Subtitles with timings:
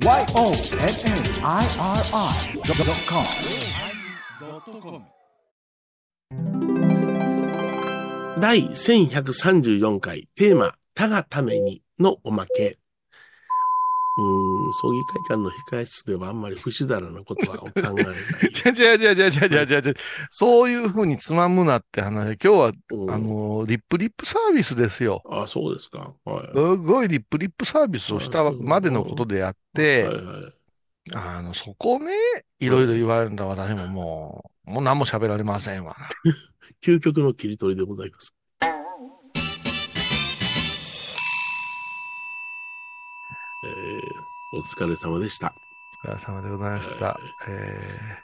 [0.00, 0.62] YONNIRI.com
[8.40, 12.78] 第1134回テーマ、他がためにのおまけ。
[14.18, 17.94] うーん、葬儀会館の控室ではあんまり不死だらなことは考えない。
[17.94, 19.94] 違う違う違う違う違う違う違う。
[20.30, 22.36] そういうふうにつまむなって話。
[22.42, 25.22] 今日は、うんあの、リップリップサービスですよ。
[25.30, 26.14] あ、そうですか。
[26.24, 26.46] はい。
[26.52, 30.58] すごいリップリップサービスをしたまでのことであって、はいはい。
[31.14, 32.12] あの、そこね、
[32.58, 35.96] いろいろ言われるんだ私ももう、もう何も喋られませんわ。
[36.84, 38.34] 究極の切り取りでございます。
[44.50, 45.54] お疲れ様でした。
[46.04, 47.20] お疲れ様でございました。
[47.48, 48.18] え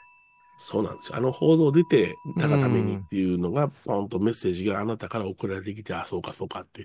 [0.58, 1.16] そうなんですよ。
[1.16, 6.84] あの報道出て、たがためにっていうのが、ポンとメッセージがあなたから送られてきて、あ、そうかそうかってい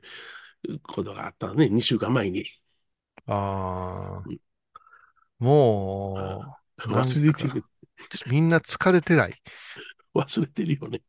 [0.73, 2.41] うことがあったのね、2週間前に。
[2.41, 2.45] ー、
[3.27, 4.39] あうんー
[5.45, 7.63] もう、忘れてる。
[8.29, 9.33] みんな疲れてない。
[10.13, 11.01] 忘れてるよね。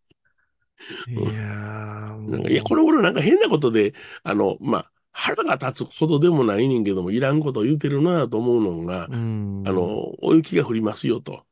[1.09, 11.45] いやー、もうなんかいや、この頃なんか変なことで、あの、まあ、腹が立つほどでもないねんけども、いらんこと言うてるなと思うのが、うん、あの、お雪が降りますよと。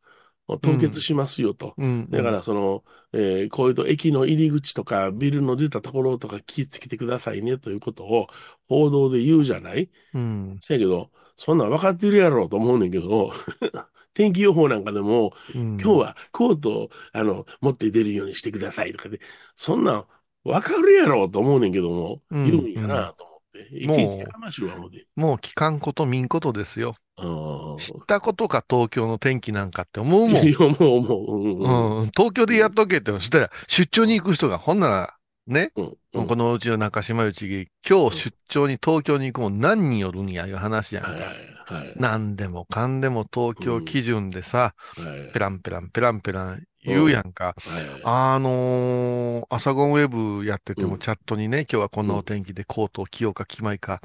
[0.63, 1.75] 凍結しますよと。
[1.77, 8.29] うん、だから、その、えーこういうと駅の入り口とかビルの出たところとか気をつけてくださいねということを
[8.67, 9.91] 報道で言うじゃない？
[10.15, 13.33] うん、せやけど、そんなん分かってるやろうと思うねんけど、
[14.15, 19.21] 天気予報なんかでも、うん、今日はコートを、あの、持って出るようにしてくださいとかで、
[19.55, 20.05] そんなん
[20.45, 22.51] 分かるやろうと思うねんけども、うん。
[22.51, 23.38] 言うんやなと思
[23.73, 25.07] いもうちいち話は思うて。
[25.17, 26.95] もう聞かんこと見んことですよ。
[27.17, 30.47] あ知ったことか東京の天気なんかって思うもん。
[30.47, 35.15] いや、もう、もう、うんうんうん、東京でやっとけって、そしたら出張に行く人が、ほんなら、
[35.47, 41.11] ね、うんうんこのうちの中島内議、今日出張に東京に行くもん何人おるんやいう話やんか。
[41.11, 41.93] はいはいはい。
[41.97, 47.55] 何でもかんでも東京基準でさ、はいペランペランペランペラン言うやんか。
[47.59, 54.01] はいあのー、朝ゴンウェブやっててうんもチャットにね、今日はこんなお天気でコートを着ようか着まいか、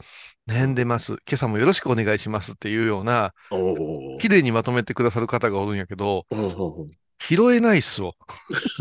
[0.47, 1.13] 悩んでます。
[1.27, 3.33] 今朝もよろしくお願いしますっていうような。
[4.19, 6.87] 綺麗にまとめてくださる方がおるんやけど、うんうん
[7.29, 8.15] 拾えないっすよ。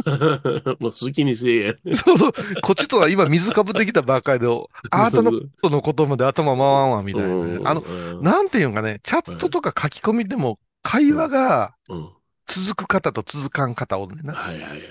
[0.05, 1.75] う んもう好きにせえや。
[1.95, 4.49] そうそう、こっちとは今水かぶってきたばっかりで、
[4.91, 7.61] あなたのことのことまで頭回らんわ、みたいなね。
[7.65, 12.09] あの、のなんていうんかね、チャットとか書き込みでも会話がうん。
[12.47, 14.35] 続く方と続かん方おるねんな。
[14.35, 14.89] はいはいはいはい。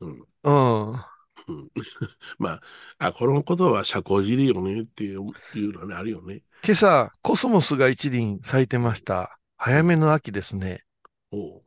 [0.00, 0.24] うん。
[0.42, 0.92] うん。
[0.92, 1.70] うん
[2.38, 2.60] まあ、
[2.98, 6.42] あ、このことは社交辞令よねっていういうのはね、あるよね。
[6.64, 9.38] 今朝、コスモスが一輪咲いてました。
[9.56, 10.84] 早めの秋ですね。
[11.32, 11.62] おう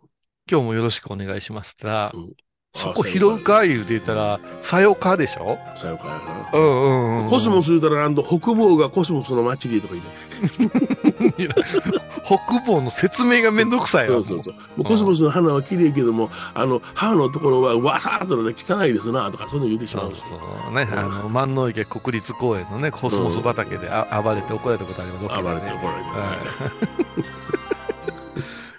[0.50, 2.34] 今日もよろしくお願いしますたら、うん
[2.76, 5.60] そこ拾うか言うて言ったら、さよかでしょ？
[5.76, 6.50] さよかやな。
[6.54, 6.88] うんう
[7.22, 7.30] んうん。
[7.30, 11.54] コスモス言うたら、あの、北房がコスモスの街でとか言って。
[12.26, 14.16] 北方の説明がめんどくさいわ。
[14.16, 14.54] そうそうそう。
[14.54, 18.38] もうコスモスの花は綺麗けども、あの、歯のところはわさーっと
[18.76, 20.24] 汚いですな、とか、そういうの言うてしまそううし。
[20.24, 25.28] そうね、あの、万能池国立公園のね、コスモス畑であ暴れて怒られたことあります。
[25.28, 25.78] 暴れて怒られて。
[26.10, 26.38] は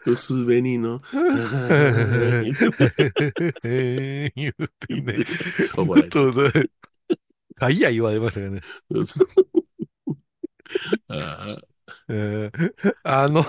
[0.07, 1.01] 薄紅の。
[3.65, 5.17] え ー言うてね。
[5.77, 6.11] 怒られて。
[6.11, 6.51] とね
[7.61, 8.61] あ、いや言われましたけどね。
[11.09, 11.47] あ
[12.09, 12.73] えー
[13.05, 13.45] あの、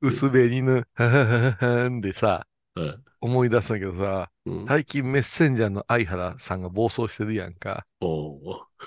[0.00, 7.86] 薄紅の、はははははんでさ、うん思い出すんだけどさ、うん最近メッセンジャーの相原さんが暴走してるやんか。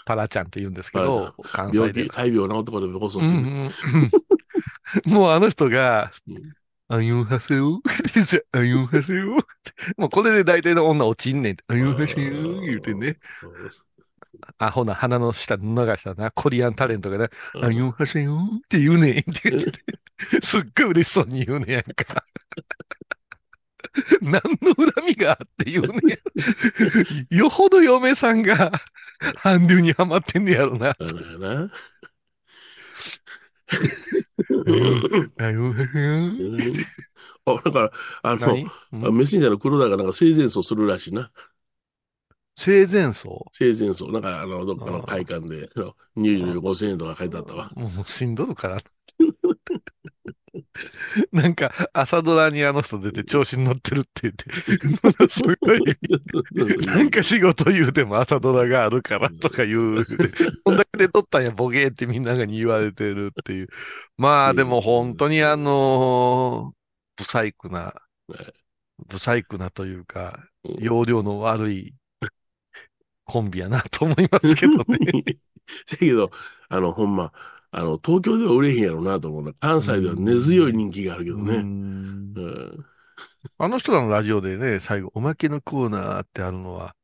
[0.06, 2.08] パラちゃんって言うんですけど、関西で。
[2.08, 3.72] 大病治ったことでこそうんうん
[5.06, 6.54] もうあの人がうん、
[6.88, 7.82] あゆんはせよ
[8.52, 9.38] あゆんはせよ
[9.98, 11.64] もうこれで大体の女落ちんねんって。
[11.68, 13.18] あゆんはせよ言うてね。
[14.58, 19.84] あ、ほな、鼻の下流したな、コリアンタレントがね、うんあゆんはせよって言うねん って言ってて、
[20.42, 22.26] すっごい嬉しそうに言うねやんか。
[24.22, 26.20] 何の恨みがあって言うね
[27.32, 27.38] や。
[27.38, 28.72] よほど嫁さんが
[29.42, 30.96] 韓流にハマってんねやろな。
[31.00, 31.06] だ
[31.38, 31.72] な。
[37.46, 37.92] あだから、
[38.24, 38.64] あの、何？
[38.92, 39.18] うん？
[39.18, 41.32] メッセンジャーの黒田がなんか生前葬するらしいな。
[42.56, 44.12] 生前葬生前葬。
[44.12, 47.72] なんか、あの、どっかの会館で、あの入場料5000円とか書いてあったわ。
[47.76, 48.82] もうしんどるから。
[51.32, 55.82] なんか、朝ドラにあの人出て調子に乗ってるって言って、すごい、
[56.86, 60.06] なんか仕事言うても朝ドラがあるからとか言う。
[60.64, 63.68] こんだけで撮ったんや、ボケーってみんながに言われてるっていう。
[64.18, 67.94] まあでも本当にあのー、不細工な
[68.30, 68.54] ね、
[69.10, 70.50] 不細工なというか、うん
[70.80, 71.96] 容量の悪い
[73.24, 74.84] コンビやなと思いますけどね。
[75.90, 76.32] だけど、
[76.68, 77.32] あの、ほんま、
[77.72, 81.58] あの、東京では売れへんやろうなと思うのは、関西では根強い人気があるけどうね。
[81.62, 82.86] んうん。
[83.58, 86.96] あの人らのラジオでね、最後、おまけのコーナーってあるのは、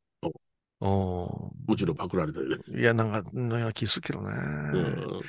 [0.80, 2.56] うもちろんパクられたりね。
[2.76, 2.80] ん。
[2.80, 4.30] いや、なんか、なんか気するけどね。
[4.30, 5.20] うん。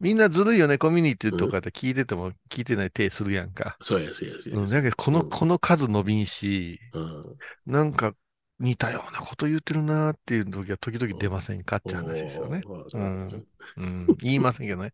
[0.00, 3.76] みんなずるいよね、コミュニティとかで聞いてても聞いてない手するやんか。
[3.80, 4.58] そうや、そうや、そうや。
[4.58, 7.36] うん、だけど、この、うんこの数伸びんし、うん。
[7.66, 8.14] なんか
[8.62, 12.62] 似たようなこと言ってるなーっていう時は時々出ませんかって話ですよね。
[12.94, 14.92] うんうん、言いませんけどね。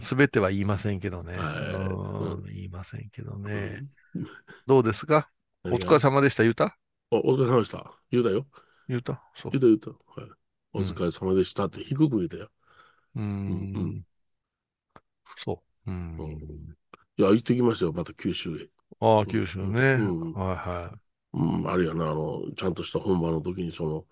[0.00, 1.36] すべては言いませんけどね。
[1.36, 3.86] はいうん言いませんけどね。
[4.14, 4.26] うん
[4.66, 5.28] どうですか？
[5.64, 6.44] お疲れ様でした。
[6.44, 6.78] 言うた？
[7.10, 7.92] おお疲れ様でした。
[8.10, 8.46] 言うたよ。
[8.88, 9.22] 言うた？
[9.34, 9.78] そう言う。
[9.78, 10.20] た言うた。
[10.20, 10.30] はい。
[10.74, 12.50] お疲れ様でしたって低く言うたよ。
[13.16, 14.02] うーうんん。
[15.44, 15.90] そう。
[15.90, 16.76] ううんん。
[17.16, 18.68] いや、行ってきましたよ、また九州へ。
[19.00, 19.94] ああ、九州ね。
[19.94, 20.92] うんはいは
[21.34, 24.04] うん、あれやな、あの、ちゃんとした本番の時に、その、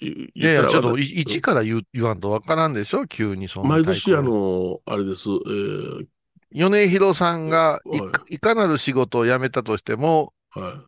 [0.00, 0.30] いい。
[0.34, 3.06] いやいや、ちょっと、い一一から言わんとわからんでしょ？
[3.06, 3.70] 急にそんな。
[3.70, 6.06] 毎年、あ、の、あれです、えー、
[6.52, 10.84] 米広さんがいはいか、いかなる仕事を辞めたとしても、は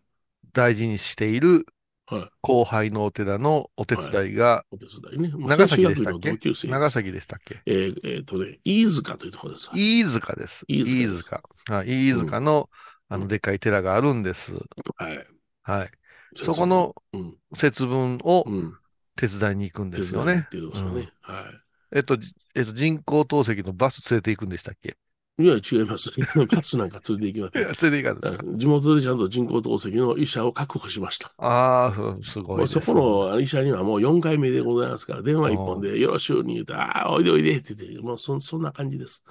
[0.53, 1.65] 大事にしている
[2.11, 5.33] い、はい、後輩のお寺のお手伝いが、お手伝いね。
[5.47, 6.39] 長崎でしたっけ？
[6.69, 7.63] 長崎でしたっけ？
[7.67, 9.71] えー、えーとね、飯塚というところです。
[9.73, 10.65] 飯塚です。
[10.69, 11.43] 飯塚飯塚。
[11.67, 12.69] はい、飯塚の、
[13.09, 14.53] あの、うんでっかい寺があるんです。
[14.97, 15.27] はい。
[15.63, 15.91] はい。
[16.35, 18.79] そこのうん、節分をうん、
[19.17, 20.49] 手伝いに行くんですよね手伝いに行っ。
[20.49, 21.13] てるんですよね。
[21.23, 21.63] は
[21.93, 24.97] えっと、じえっと、人工透析のバス連れて行くんでしたっけ？
[25.41, 25.45] い。
[25.45, 26.11] いや、違います。
[26.51, 27.85] バスなんか連れて行きまいや、す。
[27.85, 31.35] 連れて行かんですか地元でちゃんと人工透析の医者を確保しました。
[31.39, 32.75] ああ、そうすごいです。
[32.75, 39.25] もうそこの医者にはもう4回目でございますから、電話一本でよろしゅうに言うと、ああ、おいでおいでって言って、もうそそんな感じです。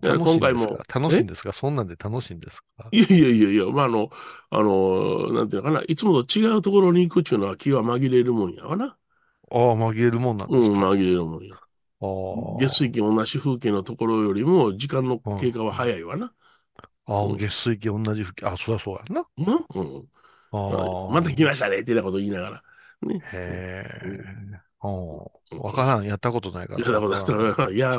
[0.00, 1.52] だから楽しいんです今回もか楽しいんですか？
[1.52, 2.92] そんなんで楽しいんですか？
[2.92, 4.10] いやいやいやいや、まあ、あの、
[4.50, 8.98] あの、なんていうのかな、いつもと違うところに行くっていうのは気は紛れるもんやわな。
[9.52, 11.56] ああ、紛れるもんなんですうん、紛れるもんや。
[12.58, 16.32] 月水金同じ風景のところよりも時間の経過は早いわな。
[17.06, 19.26] ああ、うん月水金同じ吹き、あ、そりゃそうやんな。
[19.36, 19.54] な？
[19.74, 20.08] うん。
[20.52, 21.10] ああ。
[21.12, 22.62] また来ましたねってなこと言いながら。
[23.02, 23.20] ね。
[23.32, 24.62] へえ。
[24.80, 24.90] あう
[25.56, 25.56] んあ。
[25.56, 26.04] わからん。
[26.06, 26.78] やったことないから。
[26.78, 27.96] いや、だから、だからいや、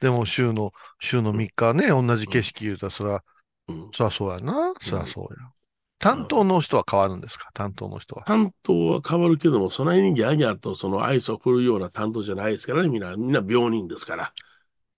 [0.00, 3.24] でも、週の、週の3日ね、同じ景色言うたら、そら、た
[3.68, 4.74] うんそらそうやな。
[4.80, 5.52] そらそうや。
[5.98, 7.50] 担当の人は変わるんですか？
[7.54, 8.24] 担当の人は。
[8.24, 14.32] 担当は変わるけども、そないにギャーギャーとその愛想を振るような担当じゃないですからね、みんな、みんな病人ですから。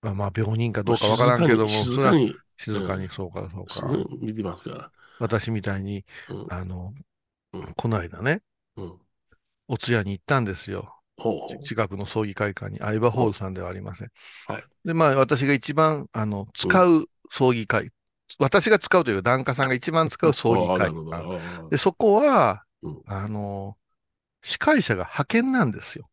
[0.01, 3.87] まあ、まあ病人かどうかわからんけども、静かに、静かに、そうか、そうか。
[4.19, 4.91] 見てますから。
[5.19, 6.45] 私みたいに、うん。
[6.49, 6.93] あの
[7.53, 8.41] うん、この間ね、
[8.77, 8.93] うん。
[9.67, 10.95] お通夜に行ったんですよ。
[11.63, 14.09] 近くの葬儀会館に、相場ホールさんではありません。
[14.47, 17.91] はいで、まあ、私が一番、あの、使う葬儀会、
[18.39, 20.93] 私が使うという檀家さんが一番使う葬儀会
[21.69, 23.77] で、そこは、うんあの、
[24.43, 26.09] 司会者が派遣なんですよ。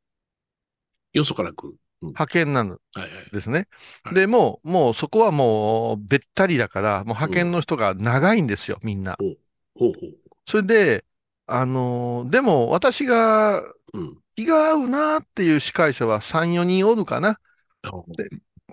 [1.12, 1.76] よそから来る。
[2.02, 3.30] うん派遣なのはいはい。
[3.32, 3.68] ですね。
[4.04, 9.16] はいで、もう、もうそこはもう、べったりだから、もう派遣の人が長いんですよ、みんな。
[9.18, 10.38] ほうほう。
[10.46, 11.04] それで、
[11.46, 13.62] あのーでも私が
[13.92, 14.18] うん。
[14.36, 17.40] 気が合うなっていう司会者は3、4人おるかな。
[17.82, 18.28] ほう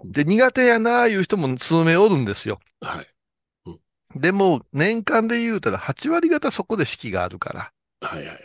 [0.05, 2.59] で、苦手やないう人も数名おるんですよ。
[2.81, 3.14] はい。
[4.15, 7.71] でも、年間で言うたら8割方そこで式があるか
[8.01, 8.07] ら。
[8.07, 8.39] はいはいはい。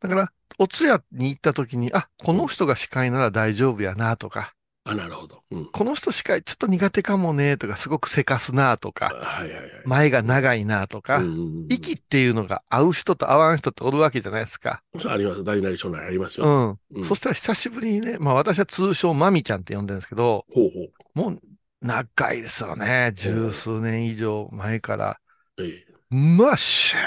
[0.00, 4.52] だから、お通夜に行った時に、あ、この人が司会なら大丈夫やなとか、
[4.84, 5.42] あ、なるほど。
[5.50, 5.66] うん。
[5.66, 9.70] この人司会ちょっと苦手かもねとか、すごくせかすなとか、はいはいはい。
[9.84, 14.82] 前が長いなとか、うんうんうん息っていうのが合う人と合わん人っておるわけじゃないですか。
[15.00, 15.44] そうあります。
[15.44, 16.50] 大なり小なりありますうよ。
[16.50, 16.78] ん。
[16.94, 20.90] うんそしたら久しぶりにね、まあ私は通称マミちゃんって呼んでるんですけど、ほうほう。
[21.14, 21.40] もう
[21.80, 23.12] 長いですよね。
[23.14, 25.20] 十数年以上前から。
[25.58, 25.90] ええ。
[26.14, 27.06] まあ、シューッ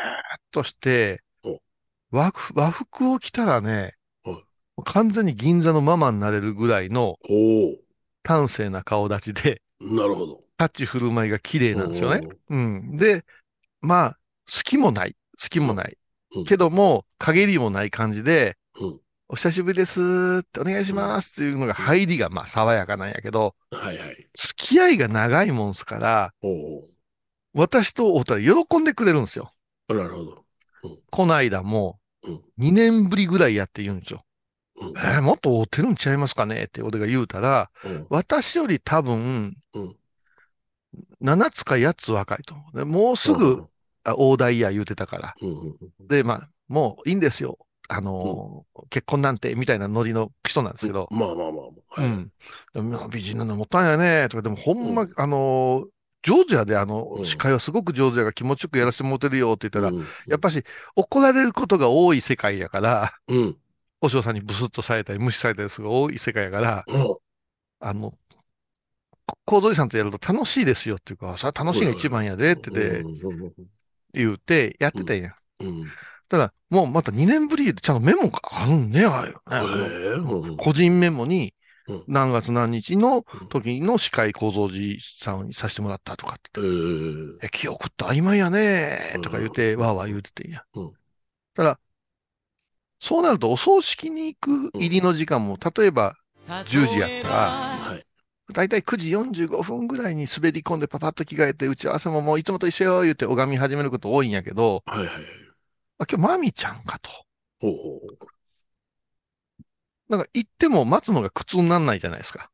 [0.51, 1.59] としてお、
[2.11, 4.43] 和服和服を着たらねはい、
[4.85, 7.75] 完全に銀座のママになれるぐらいのお
[8.23, 10.41] 端正な顔立ちで、おなるほど。
[10.57, 12.25] 立ち振る舞いが綺麗なんですよね。
[12.49, 12.97] おうん。
[12.97, 13.25] で、
[13.81, 15.15] まあ、好きもない。
[15.41, 15.97] 好きもない。
[16.35, 18.99] うんけども、陰りもない感じで、うん
[19.33, 24.27] お久しぶりですってお願いしますっていうのが入りがまあ爽やかなんやけど、はいはい。
[24.35, 26.33] 付き合いが長いもんすから、
[27.55, 29.51] 私とお二人喜んでくれるんですよ。
[29.89, 30.43] なるほど。
[31.09, 32.41] こないだもうん。
[32.59, 34.23] 2年ぶりぐらいやって言うんですよ。
[34.79, 34.89] うん。
[34.89, 36.65] えーもっと会うてるんちゃいますかね？
[36.65, 38.05] って俺が言うたら、うん。
[38.11, 39.95] 私より多分、うん。
[41.21, 42.77] 7つか8つ若いと思う。
[42.77, 43.63] でもうすぐ、
[44.03, 45.33] あ大台や言うてたから。
[45.41, 45.49] うん。
[45.49, 45.77] うん。
[45.99, 46.07] うん。
[46.07, 47.57] で、まあ、もういいんですよ。
[47.93, 51.07] あのー結婚なんて、みたいなノリの人なんですけど。
[51.11, 51.61] まあまあまあま
[51.97, 52.01] あ。
[52.01, 52.09] うはい。
[52.09, 52.31] ん。
[52.73, 54.29] でもまあ美人なのもったいないね。
[54.29, 55.87] とか、でもほんま、うんあのー
[56.25, 60.63] ジョージアであのう、ん司会はすごく上手やから気持ちよくやらせてもらってるよって言ったら、うんやっぱし
[60.95, 63.57] 怒られることが多い世界やから、うん。
[63.99, 67.17] 保証さんにブスッとされたり無視されたりするが多い世界やから、うん。
[67.79, 68.13] あの、
[69.45, 73.53] 構造さんとやると楽しいですよっていうか、それは楽しいが一番やでってでうんうんうん
[74.13, 75.35] 言うてやってたんや。
[75.59, 75.85] うん。
[76.33, 80.57] ただ、もうまた2年ぶりでちゃんとメモがあるんね、ああいうへね。
[80.57, 81.53] 個人メモに
[81.87, 86.39] うん何月何日のうん時の司会構造寺さんにさせてもらったとかっ
[87.39, 90.63] てえ記憶って曖昧やねとか言うて、わーわー言うててんや。
[90.73, 90.91] うん
[91.53, 91.79] ただ、
[92.99, 96.15] そうなるとお葬式に行く入りの時間も、例えば
[96.67, 98.03] 10時やったら、はい。
[98.53, 105.42] だいたい9時45分ぐらいに滑り込んでパパッと着替えて、打ち合わせももういつもと一緒よ言うて拝み始めること多いんやけど、はいはい。
[105.97, 107.09] あ、今日マミちゃんかと。
[107.59, 108.27] ほうほう。
[110.09, 112.49] なんか行っても待つのが苦痛にならないじゃないですか。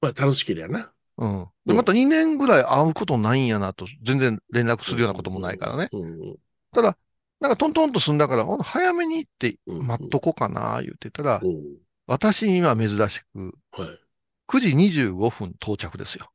[0.00, 0.92] まあ楽しけりゃな。
[1.16, 1.48] うん。
[1.64, 5.88] で、うんまた2年ぐらい会うことないんやなと、全然連絡するようなこともないからね。
[5.92, 6.36] うんうん
[6.70, 6.98] ただ、
[7.40, 11.78] なんかトントンと済んだから、早めに行ってうん待っとこうかな、言ってたら、うん。
[12.06, 13.98] 私には珍しく、はい。
[14.46, 16.30] 9時25分到着ですよ。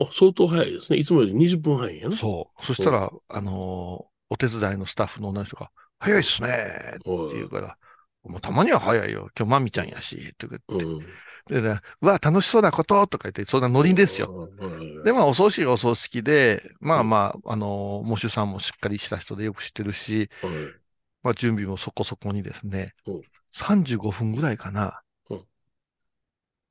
[0.00, 0.98] あ、相当早いですね。
[0.98, 2.16] いつもより20分早いんやな。
[2.16, 2.64] そう。
[2.64, 6.48] そしたら、あのーお手伝いのスタッフの女の人が、早いっすね
[6.96, 7.76] ってはい言うから、
[8.24, 9.28] もうたまには早いよ。
[9.36, 10.84] 今日マミちゃんやし、とか言って。
[10.86, 11.06] うん。
[11.46, 14.48] でねうわ、楽しそうなこととか言って、そんなノリですよ。
[14.58, 20.52] よで、まあ、お葬式はお葬式で、まあまあ、あのー、喪主さんもしっかりした人でよく知ってるし、はい。
[21.22, 23.22] まあ、準備もそこそこにですねうん、
[23.54, 25.00] 35分ぐらいかな。
[25.30, 25.44] うん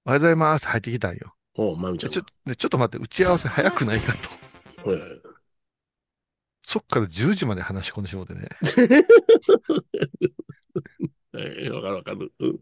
[0.06, 0.68] おはようございます。
[0.68, 1.34] 入ってきたんよ。
[1.56, 4.30] おまみちゃんでちょでちょっと待って、打ち合わせ早くないかと。
[6.64, 8.48] そっから10時まで話し込んでしまってね。
[11.36, 12.32] ええ、わかるわかる。
[12.40, 12.60] うん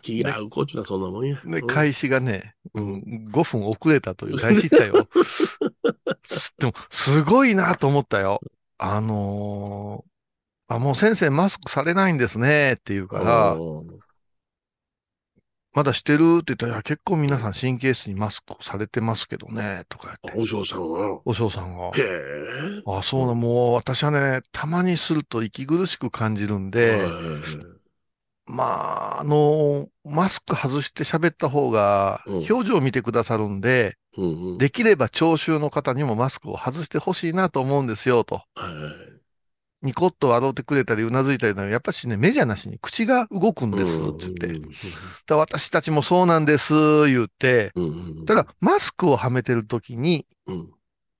[0.00, 1.38] 気が合うコーチはそんなもんや。
[1.44, 5.06] で、うん開始がね、ううんん、5分遅れたという大失態を。
[6.22, 8.40] す でも、すごいなと思ったよ。
[8.78, 10.12] あのー
[10.74, 14.01] あ、もう先生マスクされないんですねって言うから、うん
[15.74, 21.20] まだしてるって言ったら、結構皆さん神経質にマスクされてますけどね、とか言って、お嬢さんは。
[21.24, 21.86] お嬢さんが。
[21.88, 22.82] へえ。
[22.86, 27.00] あ、そうな、もう私はね、たまにすると息苦しく感じるんで、
[28.44, 34.58] まあ、あの、マスク外して喋った方が、うん表情を見てくださるんで、うんうん。
[34.58, 38.42] できれば聴衆の方にもマスクを外してほしいなと思うんですよ、と。
[38.54, 39.21] はいはい
[39.82, 44.46] ニコッと笑ってくれたり、うなずいたりなやっぱしね、目じゃなしに口が動くんです、って言って。
[44.46, 44.62] うん
[45.26, 46.74] だ私たちもそうなんです、
[47.08, 47.72] 言って。
[47.74, 47.88] うんう
[48.22, 48.24] ん。
[48.24, 50.70] ただ、マスクをはめてる時に、うん。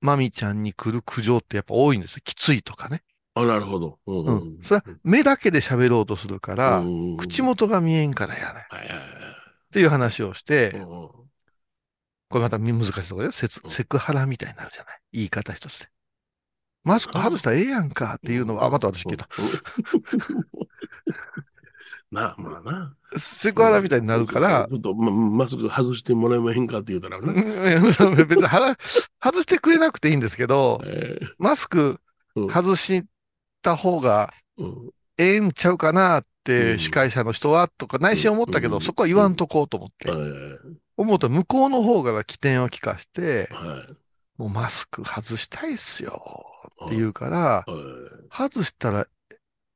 [0.01, 2.21] マミちゃんに来る苦情ってやっぱ多いんですよ。
[2.23, 3.03] きついとかね。
[3.35, 3.99] あ、なるほど。
[4.05, 4.63] うんううんん。
[4.63, 8.65] それは目だけで喋ろうとするから、うん口元が見えんからやね。
[8.69, 11.09] はいはいはいっていう話をして、うんうん
[12.29, 13.49] これまた難しいところだよ。
[13.69, 14.99] セクハラみたいになるじゃない。
[15.11, 15.87] 言い方一つで。
[16.83, 19.27] マスク外したらええやんかっていうのは、あ、また私聞いた。。
[19.37, 19.47] うん
[22.11, 22.95] なあ、まあな。
[23.17, 27.31] セクハラみたいになるからち、ょっと、ま、マスク外してもらえまへんかって言うたらうな。
[27.33, 28.77] ん別に腹
[29.19, 31.99] 外してくれなくていいんですけど、えーマスク
[32.35, 33.03] うん外し
[33.63, 40.11] た方がうんええんちゃうかなっうて、ん司会者の人は、とか内心思ったけど、うんそこは言わんとこうと思ってえ。
[40.11, 40.57] ー
[40.97, 43.93] 思うと向こうの方が起点を聞かして、はい
[44.37, 46.45] もうマスク外したいっすよ
[46.85, 47.71] って言うから、え
[48.31, 49.07] 外したら、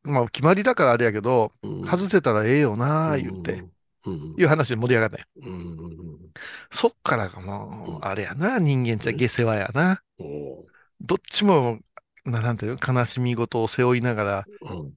[0.04, 3.52] まあ決まりだからあれやけど、ーうん外せたらええよなあ言って、。
[3.62, 3.68] うん
[4.38, 5.26] いう話で盛り上がったよ。
[5.44, 5.98] うんうん
[6.72, 10.02] そっからがもう、うんあれやな、人間ちゃ下世話やな。
[10.18, 10.66] お
[11.02, 11.80] どっちも、
[12.24, 14.46] ななんていうの悲しみ事を背負いながら、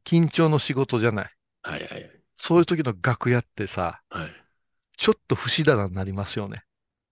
[0.05, 1.31] 緊張の仕事じゃない。
[1.63, 2.11] はいはいはい。
[2.37, 4.31] そういう時の楽屋ってさ、はい。
[4.97, 6.63] ちょっと不死だらになりますよね。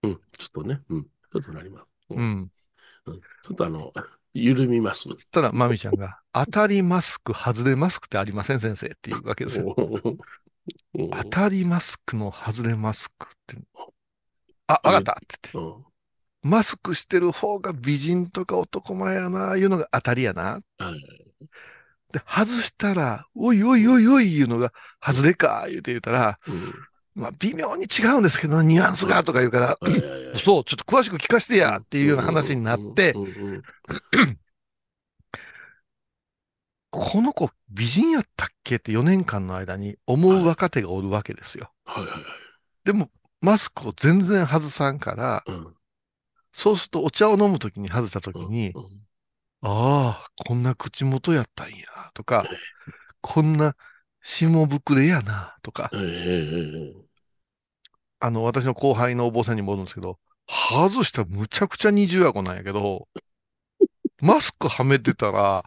[0.03, 0.15] うん。
[0.37, 0.81] ちょっとね。
[0.89, 1.03] うん。
[1.03, 1.88] ちょっとなります。
[2.09, 2.51] ううん。
[3.05, 3.91] うんちょっとあの、
[4.33, 5.05] 緩みます。
[5.31, 9.75] ただ、まみちゃんが、当たりマスク、外れマスクってありません、先生っていうわけですよ。
[9.77, 13.57] うん当たりマスクの外れマスクって。
[14.67, 15.75] あ、わかったって言って。
[15.75, 15.89] うん
[16.41, 20.61] マスクしてる方が美人とか男前やな、いうのが当たりやな。
[20.77, 21.19] はい
[22.11, 26.73] で、外したら、おいおいおいおいいうのが、外れか、言うて言うたら、うん
[27.19, 30.39] まあ、微妙に違うんですけど、ニュアンスが、とか言うから、はいはいはい。
[30.39, 33.63] そう、ちょっと詳しく聞かせてや、っていうような話になってう、んうんうん
[36.91, 41.71] この子美人やったっけって4年間の間に思う若手がおるわけですよ。
[41.85, 42.23] はいはいはい。
[42.83, 43.09] でも、
[43.41, 45.75] マスクを全然外さんから、うん。
[46.51, 48.99] そうするとお茶を飲むときに外したときに、うん
[49.61, 52.57] ああ、こんな口元やったんや、とかええ、
[53.19, 53.75] こんな
[54.21, 55.89] 下膨れやな、とか、
[58.19, 63.07] あの、私の後輩のお坊さんにもおるんですけど、外したらむちゃくちゃ二重顎なんやけど、
[64.21, 65.63] マスクはめてたら、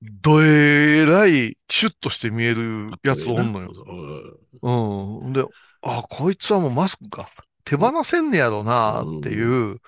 [0.00, 3.72] どえらいシュッとして見えるやつおんのよ。
[3.72, 5.20] よ。
[5.24, 5.32] うん。
[5.32, 5.44] で、
[5.82, 7.26] あ、こいつはもうマスクが
[7.64, 9.80] 手放せんねやろなっていう、うん。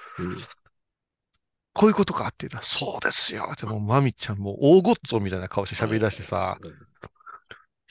[1.74, 3.54] こういうことかって言ったら、そうですよ。
[3.60, 6.58] でも、まみちゃんもう大ごっつおみたいな顔して喋り出してさ、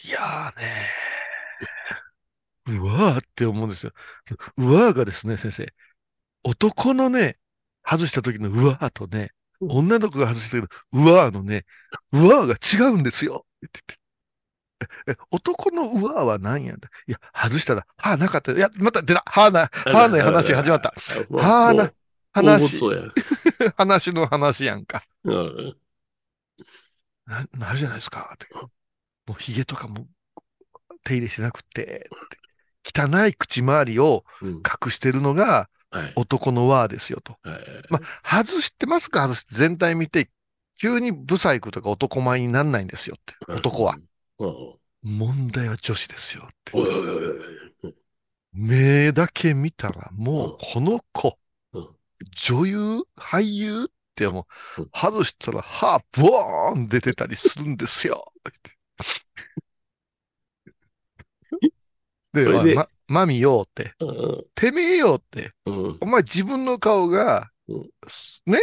[0.03, 1.14] いやーねー、
[2.67, 3.91] うわーって思うんですよ。
[4.57, 5.73] うわーがですね、先生、
[6.43, 7.37] 男のね、
[7.83, 9.31] 外した時のうわーとね、
[9.61, 11.65] うん女の子が外した時のうわーのね、
[12.11, 13.45] うわーが違うんですよ。
[15.31, 18.51] 男のうわーは何やんだいや、外したら、歯なかった。
[18.51, 19.23] いや、また出た。
[19.25, 20.93] 歯な、歯の話始まった。
[21.31, 21.89] 歯な、
[22.33, 22.79] 話。
[23.77, 25.03] 話の話やんか。
[25.23, 25.77] うん。
[27.25, 28.31] な、なるじゃないですか。
[28.35, 28.69] っても
[29.29, 30.07] う髭とかも
[31.03, 32.37] 手入れしてなくて、って
[32.85, 34.49] 汚い口周りをうん。
[34.57, 36.13] 隠してるのがはい。
[36.15, 37.37] 男の輪ですよと。
[37.43, 37.61] はい。
[37.89, 39.23] まあ、外してますか？
[39.23, 40.29] 外して全体見て、
[40.81, 43.53] 急にブサイクとか男前になんないんですよって。
[43.53, 43.97] 男は。
[44.39, 44.75] うん。
[45.03, 46.73] 問題は女子ですよって。
[48.51, 51.37] 目だけ見たらもうこの子
[51.73, 51.87] うん、
[52.31, 58.31] 女優俳優ってもううん外したら歯ボーン出てたりするんですよ。
[62.35, 64.43] で、それでま、マミよって、うん。
[64.55, 65.97] てめえよって、うん。
[66.01, 67.89] お前自分の顔がうん、
[68.45, 68.59] ね？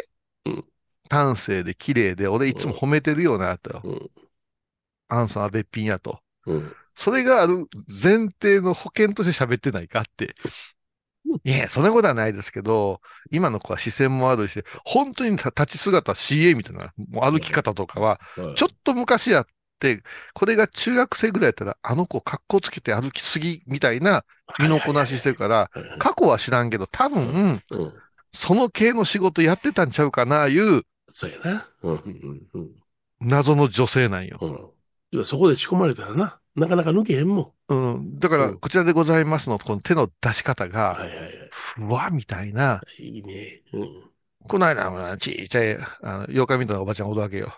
[0.47, 0.65] うん
[1.11, 3.81] 端正で綺麗で、俺いつも褒めてるよな、と。
[3.85, 4.11] うん。
[5.09, 6.21] アンさんはべっぴんやと。
[6.47, 6.73] うん。
[6.97, 10.35] それがある前提の保険として喋ってないかって。
[11.45, 13.01] いや、そんなことはないですけど、
[13.31, 18.21] 今の子は視線もあるし、本当に立ち姿 CA みたいな、もう歩き方とかは、
[18.57, 19.53] ちょっと昔やって、
[20.35, 24.25] これが中学生ぐらいやったら、あの子格好つけて歩きすぎみたいな
[24.59, 28.03] 身のこなししてるから、ら過去は知らんけど、多分、うん。
[28.33, 31.69] その系の仕事やってたんちゃうかな、いうそうやな。
[31.83, 31.95] うん。
[31.95, 31.99] う
[32.35, 32.49] ん。
[32.55, 32.83] うん。
[33.21, 34.39] 謎の女性なんよ。
[35.11, 35.25] うん。
[35.25, 38.19] そこで仕込まれたらな、なかなか抜けへんもうん。
[38.19, 40.71] だから、うんこちらでございますの、この手の出し方ん。
[40.71, 41.51] が、はいはいはい。
[41.77, 43.63] ふわみたいな、いいね。
[43.73, 44.12] うん。
[44.49, 47.53] この間、ちっちゃい、あの、妖怪みたいなおばちゃんおるわけよ。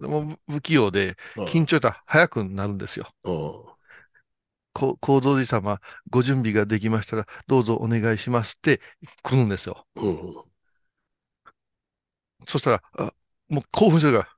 [0.00, 1.16] でも不器用で。
[1.36, 3.08] 緊張したら早くなるんですよ。
[3.24, 3.70] おう
[4.72, 8.80] こ構造寺様、ご準備ができましたら、どうぞお願いしますって
[9.22, 9.86] 来るんですよ。
[9.96, 10.34] うん。
[12.46, 13.12] そしたら、あ
[13.48, 14.30] もう興奮してるから、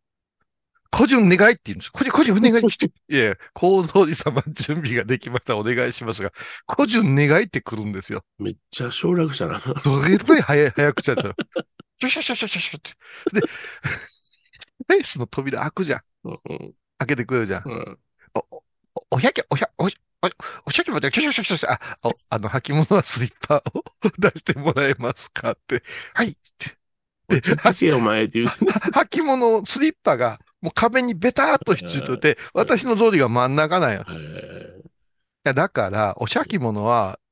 [0.91, 1.93] 個人願いって言うんですよ。
[1.95, 2.91] 個人、個人お願いして。
[3.09, 6.33] いや構造寺様、準備ができましたらお願いしますが、
[6.67, 8.25] 個人願いって来るんですよ。
[8.39, 9.61] めっちゃ省略したな。
[9.85, 11.35] どれぐらい早い、早口だったの？
[12.11, 12.91] シュシュシュシュシュシュって。
[13.41, 13.47] で、
[14.89, 16.03] フェイスの扉開くじゃん。
[16.25, 16.75] うん。
[16.99, 17.63] 開けてくれるじゃん。
[17.65, 17.99] うん。
[18.35, 20.31] お、お、おひゃけ、おひゃ、おひ、お、
[20.67, 23.85] おしゃけまで、シュシュシュシュシュあ、お、あの、履物はスリッパを
[24.19, 25.83] 出してもらえますかって。
[26.15, 26.37] はい。
[27.29, 28.47] で、落ちお前って言う。
[28.47, 34.05] は履物、スリッパが、もう壁にベターっとひっついてて、私の通りが真ん中なんよ。
[34.09, 37.19] いはいや、だから、おしゃき物は、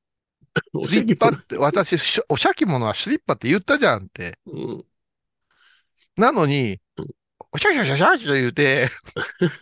[0.85, 4.37] スリッパって、私、しおしゃき物はスリッパって言ったじゃんって。
[4.45, 4.85] うん。
[6.17, 7.07] なのにうん、
[7.51, 8.89] おしゃきゃしゃしゃきゃ言うて、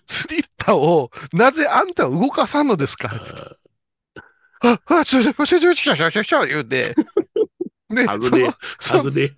[0.07, 3.11] スリッパを、なぜあんたは動かさんのですか
[4.61, 6.95] ああ、あ、すいません、おしゃきゃしゃしゃしゃしゃ言うて。
[7.89, 9.11] で、その、そ。
[9.11, 9.31] で、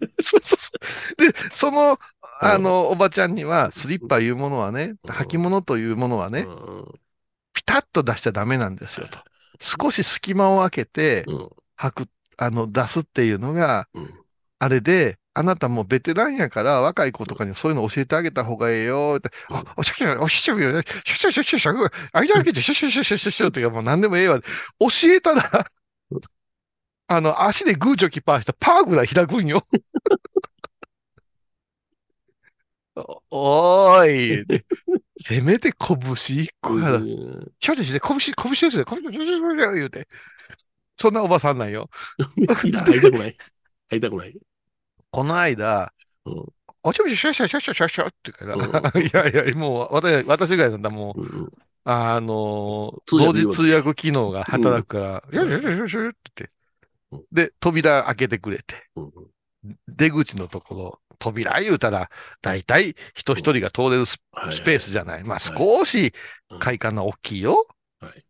[1.54, 2.00] その、
[2.42, 6.48] あの、おばちゃんには、スリッパいうものはね、うん履物というものはね、
[7.54, 9.20] ピタッと出しちゃダメなんですよと。
[9.62, 11.50] 少し隙間を空けてうん。
[11.78, 14.10] 履く、あの、出すっていうのが、うん。
[14.60, 21.74] あれで、あなたもうベテランやから、若い子とかにそういうの教えてあげた方がええよって、うんあ、おしゃきゃ、おしゃきゃ、シュシュシュシュシュ、
[22.14, 24.42] 間開けてシュシュシュシュシュシュって、もう何でもええわ。
[24.42, 24.48] 教
[25.06, 25.66] えたら、
[27.08, 29.64] あの、足でグーチョキパーしたらパーぐらい開くんよ。
[33.08, 34.64] おおーい。
[35.24, 35.98] せめて拳
[36.44, 36.98] 一個やら。
[36.98, 40.08] うんちょっとして、拳、拳ですよ、拳、言うて。
[40.98, 41.90] そんなおばさんなんよ。
[42.38, 43.38] いや、会いたくない。
[43.90, 44.36] 会いたくない。
[45.12, 45.94] この間、
[46.26, 46.46] うん
[46.84, 51.52] おちょびしょしょしょしょしょしょってから、うんいやいや、もう、私、私ぐらいなんだ、もう、うん
[51.84, 56.50] あのー、同時通訳機能が働くから、うんよしよしよしよしって
[57.12, 57.52] うん言って。
[57.52, 59.12] で、扉開けてくれて、うん
[59.88, 62.10] 出口のところ、扉言うたら、
[62.42, 64.18] だいたい人一人が通れるス
[64.66, 65.24] ペースじゃない。
[65.24, 66.14] まあ、はい少し
[66.50, 67.68] うん快感が大きいよ。
[68.00, 68.26] はい。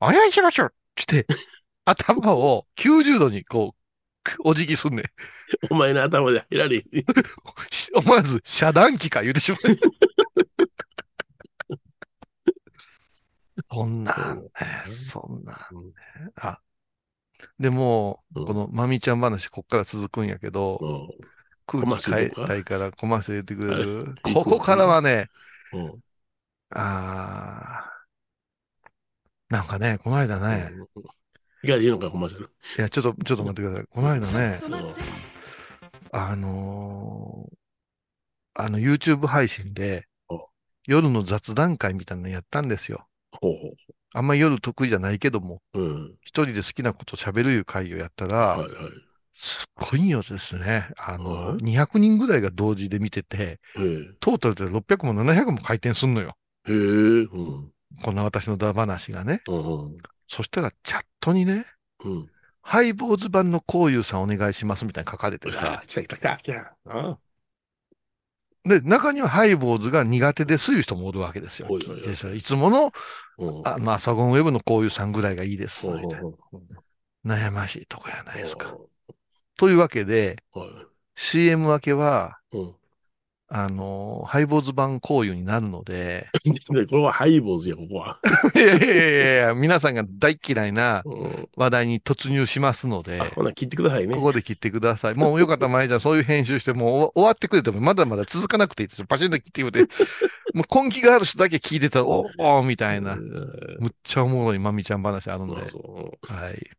[0.00, 1.26] お願いしましょうって、
[1.86, 3.76] 頭を90度にこう、
[4.40, 5.04] お辞儀すんねん。
[5.70, 6.84] お前の頭で入られ
[7.94, 9.60] 思わず遮断機か言うてしまう。
[13.70, 14.50] そんなんね、
[14.86, 15.92] そんなんね。
[16.36, 16.60] あ、
[17.58, 20.86] でも、うんこのまみちゃん話、こっから続くんやけど、う
[21.22, 21.26] ん
[21.66, 24.14] 空気変えたいから、コマーシャル入れてくれる？
[24.22, 25.28] はいここからはね、
[25.72, 25.94] うん
[26.70, 27.96] あー
[29.48, 30.72] なんかね、この間ね、
[31.62, 32.50] いや、いいのか、コマーシャル。
[32.78, 33.86] いや、ちょっと、ちょっと待ってください。
[33.88, 34.94] この間ね、うん
[36.10, 37.56] あのー
[38.54, 40.48] あの、YouTube 配信でお、
[40.88, 43.06] 夜の雑談会みたいなのやったんですよ。
[43.30, 43.52] ほう
[44.12, 45.82] あんまり夜得意じゃないけども、ほう。
[45.84, 46.14] うん。
[46.22, 48.92] 一人で好きなこと喋るいう会をやったら、はいはい。
[49.38, 50.88] すごいよですね。
[50.96, 53.60] あの、はい200人ぐらいが同時で見てて。
[54.20, 56.36] トータルで600も700も回転すんのよ。
[56.66, 56.74] へえ。
[56.74, 57.70] うん。
[58.02, 59.42] こんな私のダ話がね。
[59.46, 59.54] う
[59.88, 59.96] ん。
[60.26, 61.66] そしたらチャットにね、
[62.02, 62.26] うん。
[62.62, 66.76] ハイボーズ版のこういうさんお願いしますみたいに書かれてさあ、、来た来た来た来た。
[66.88, 67.18] あ
[68.64, 71.68] で、中にはハイボーズが苦手ですいう人もおるわけですよ。
[71.70, 72.90] おいおいおいつもの、
[73.38, 73.68] うん。
[73.68, 75.86] あの、朝ゴンウェブのこういうさんぐらいがいいです。
[75.86, 76.34] うんみたいなうん
[77.26, 78.76] 悩ましいとこやないですか。
[79.58, 80.86] うというわけで、んはい。
[81.16, 82.74] CM 明けは、うん。
[83.48, 86.52] あの、ハイボーズ版こういうになるので、で、
[86.86, 88.18] これはハイボーズや、ここは。
[88.54, 91.48] いやいやいやいや、皆さんが大嫌いなうん。
[91.56, 94.14] 話題に突入しますのであ、、ほな、切ってくださいね。
[94.16, 95.14] ここで切ってください。
[95.14, 99.06] もうよかったら、まいちゃん、そういう編集して、もう終わってくれても、まだまだ続かなくていいですよ。
[99.06, 99.92] パチンと切ってくれて、
[100.54, 105.72] もう根気がある人だけ聞いてたら、おおみたいなう、んむっちゃおもろいまみちゃん話あるんあで、
[106.22, 106.70] はい。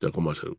[0.00, 0.58] じゃあ、コマーシャル。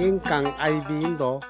[0.00, 1.40] 玄関アイビーインド。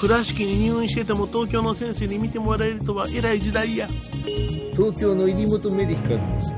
[0.00, 3.86] 倉敷に入院してても東京の先生に見てもらえるとは偉い時代や。
[4.72, 6.50] 東京の入本メディカルです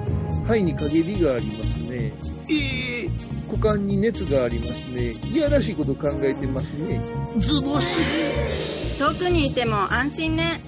[0.46, 2.12] 肺に陰りがありますね。
[2.48, 3.10] ええ
[3.50, 5.14] 股間に熱がありますね。
[5.32, 7.00] いやらしいこと考えてますね。
[7.38, 8.98] ズボス。
[9.00, 10.60] 遠くにいても安心ね。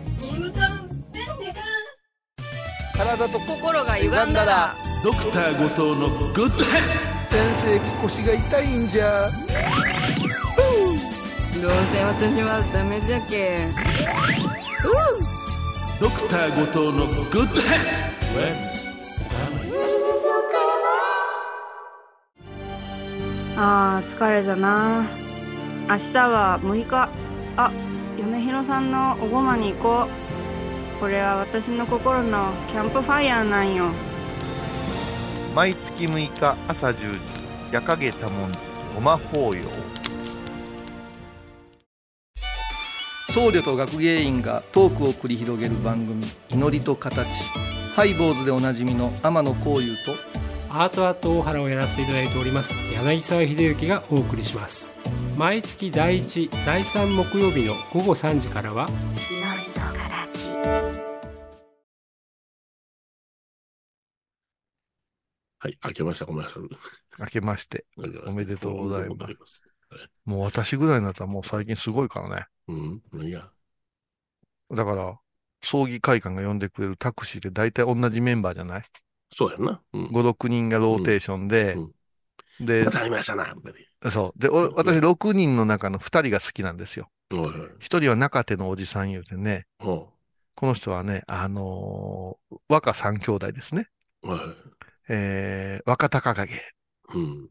[2.97, 4.75] 体と心が歪んだら。
[5.05, 9.31] ドクター後藤のグッドヘッ先生腰が痛いんじゃ。
[11.61, 13.67] どうせ私はダメじゃけ
[16.01, 18.71] ドドクター後藤のグッドヘッ
[23.57, 25.05] あー疲れじゃな。
[25.89, 27.11] 明日は6日。
[27.57, 27.71] あ
[28.17, 31.01] 米広さんのおごまに行こう。
[31.01, 33.91] これは私の心のキャンプファイヤーなんよ
[35.55, 37.19] 毎月6日朝10時、
[37.73, 38.59] 夜影多文字、
[38.95, 39.63] ごま法要。
[43.31, 47.27] 僧侶と学芸員がトークを繰り広げる番組「祈りと形」
[47.95, 50.15] ハイボーズでおなじみの天野幸雄と
[50.69, 54.97] アートアート大原をやらせていただいております柳沢秀幸がお送りします
[55.37, 58.89] 毎月第1第3木曜日の午後3時からは
[65.61, 66.63] はい、開けました、ごめんなさい。
[67.21, 67.85] 明けまして。
[68.27, 69.63] おめでとうございますおめでとうございます。
[70.25, 72.47] もう私ぐらいになったらもう最近すごいからね。
[72.69, 73.51] うん、何が
[74.71, 75.19] だから、
[75.63, 78.83] 葬儀会館が呼んでくれるタクシーって大体同じメンバーじゃない？
[79.33, 79.83] そうやんな。
[79.93, 80.11] うん。
[80.11, 81.77] ?5、6人がローテーションで、
[82.61, 83.55] でま、た会いましたな。
[84.11, 84.41] そう。
[84.41, 87.11] で、お私6人の中の2人が好きなんですよ。
[87.31, 87.51] はいはい。
[87.81, 90.09] 1人は中手のおじさん言うてね、ほ
[90.55, 93.89] この人はね、あのー若三兄弟ですね。
[94.23, 94.29] う。
[94.29, 94.41] はい。
[95.13, 96.57] えー、若隆景。
[97.15, 97.51] うん。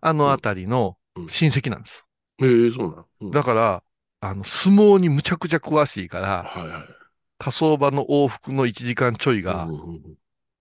[0.00, 2.04] あのあたりのうん親戚なんです。
[2.42, 3.06] ええそうなん。
[3.20, 3.82] うんだから、
[4.20, 6.82] あの、相撲にむちゃくちゃ詳しいから、はいはい。
[7.38, 10.14] 火葬場の往復の1時間ちょいがうん、うんうん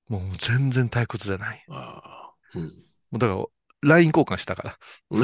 [0.09, 1.63] もう全然退屈じゃない。
[1.69, 2.31] ああ。
[2.55, 2.63] うん。
[2.63, 2.71] も
[3.13, 3.45] うだから、
[3.81, 4.77] LINE 交換したから。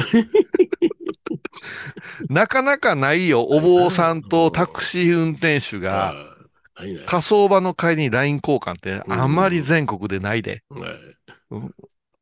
[2.28, 6.35] なかなかないよ、お坊さんとタクシー運転手が、
[6.76, 7.00] ああ、ないね。
[7.06, 10.62] 火葬場の帰りに LINE 交換ってうんあまり全国でないで。
[10.68, 11.16] はい。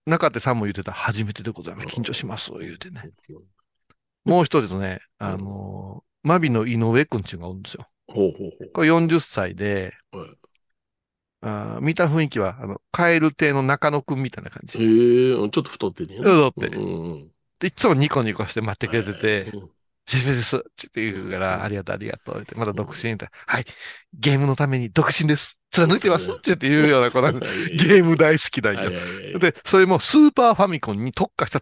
[0.06, 1.86] 中手さんも言ってた、初めてでございます。
[1.88, 3.10] 緊張します、言うてね。
[4.24, 7.86] もう一人とね、あのー、マビの井上くんちゅうのがおるんですよ。
[8.08, 8.70] ほうほうほう。
[8.72, 10.28] これ40歳で、はい
[11.46, 14.78] あー見た雰囲気は、あの、カエル亭の中野くんみたいな感じ。
[14.78, 16.16] ええちょっと太ってね。
[16.16, 17.28] 太ってうんうん。
[17.58, 19.70] で、いつもニコニコして待ってくれてて、うん
[20.06, 20.60] シェフですっ
[20.92, 22.54] て言うから、ありがとう、ありがとうって。
[22.56, 23.28] まだ独身って。
[23.46, 23.64] はい。
[24.12, 25.58] ゲームのために独身です。
[25.70, 29.38] 貫いてますって言うような子なんで、ゲーム大好きだよ。
[29.38, 31.58] で、それもスーパーファミコンに特化した。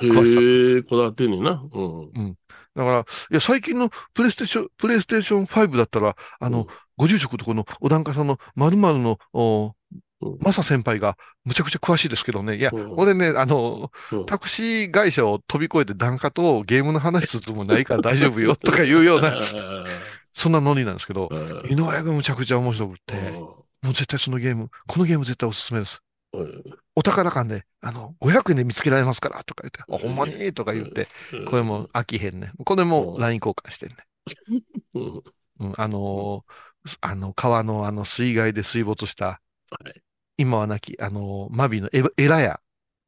[0.00, 1.62] へえ、こだわってんねんな。
[1.72, 1.80] う
[2.20, 2.34] ん。
[2.74, 9.72] だから、いや、最近のプレイステーション、プレイステーション5だったら、あの、ご住職とこのお檀家さんの〇〇の、おうん
[10.40, 12.56] マサ先輩がむちゃくちゃ詳しいですけどね。
[12.56, 12.94] いや、うん。
[12.96, 14.26] 俺ね、あの、うん。
[14.26, 19.38] タクシー会社を飛び越えて檀家とゲームの話すつもりないから大丈夫よとかいうような、
[20.32, 21.28] そんなノリなんですけど、
[21.70, 26.00] 井上がむちゃくちゃ面白くって、もう絶対そのゲーム、このゲーム絶対おすすめです。
[26.96, 31.06] お宝館で、あの、500円で見つけられますからとか言って、あ、ほんまにとか言って、
[31.48, 32.52] これも飽きへんね。
[32.64, 33.96] これも LINE 交換してんね。
[34.94, 35.22] うん。
[35.60, 36.52] うん、あのー
[37.00, 39.40] あの、川のあの水害で水没した、は
[39.94, 40.02] い
[40.38, 42.60] 今はなき、あのーマビのエエラヤ、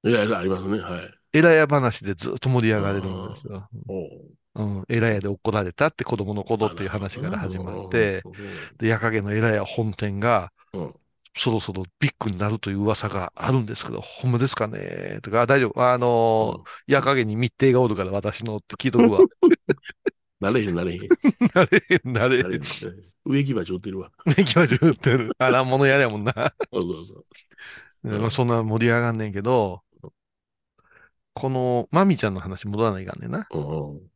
[0.04, 0.78] いやいや、ありますね。
[0.80, 1.14] はい。
[1.32, 3.68] エラヤ話でずっと盛り上がれるんですよ。
[3.88, 4.08] おう
[4.56, 8.22] うん、エラヤで怒られたって子供の頃っていう話から始まって、
[8.78, 10.94] で、矢影のエラヤ本店が、うん
[11.36, 15.20] そろそろビッグになるという噂があるんですけど、ほんまですかね？
[15.22, 15.80] とか、あ大丈夫。
[15.80, 19.20] あのー、矢影に密偵がおるから私のって聞いとくわ。
[20.42, 21.00] なれへん、なれへん。
[21.54, 22.62] なれへん、なれへん。
[23.24, 24.10] 植木鉢売ってるわ。
[24.26, 25.34] ね、気持ち売ってる。
[25.38, 26.32] あら、物やりやもんな。
[26.72, 27.24] そうそうそう。
[28.04, 29.82] うんまあ、そんな盛り上がんねんけど、
[31.34, 33.46] この、まみちゃんの話戻らないかんねんな。
[33.52, 34.10] うん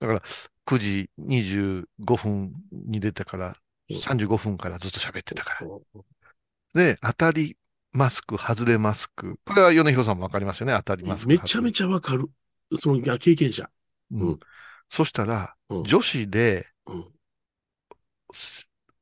[0.00, 0.22] だから、
[0.66, 3.56] 9時25分に出てから、
[3.88, 5.68] 35分からずっと喋ってたから。
[6.74, 7.56] で、当たり
[7.92, 9.38] マスク、外れマスク。
[9.46, 11.28] これは米広さんもわかりますよね、当たりマスク。
[11.28, 12.28] めちゃめちゃわかる。
[12.78, 13.70] その、経験者。
[14.12, 14.40] うん。
[14.94, 17.04] そしたら、うん女子で、うん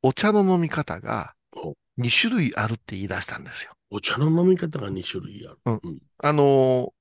[0.03, 1.35] お茶の飲み方が
[1.97, 3.73] 2種類あるって言い出したんですよ。
[3.91, 5.59] お茶の飲み方が2種類ある。
[5.67, 6.93] うんあのー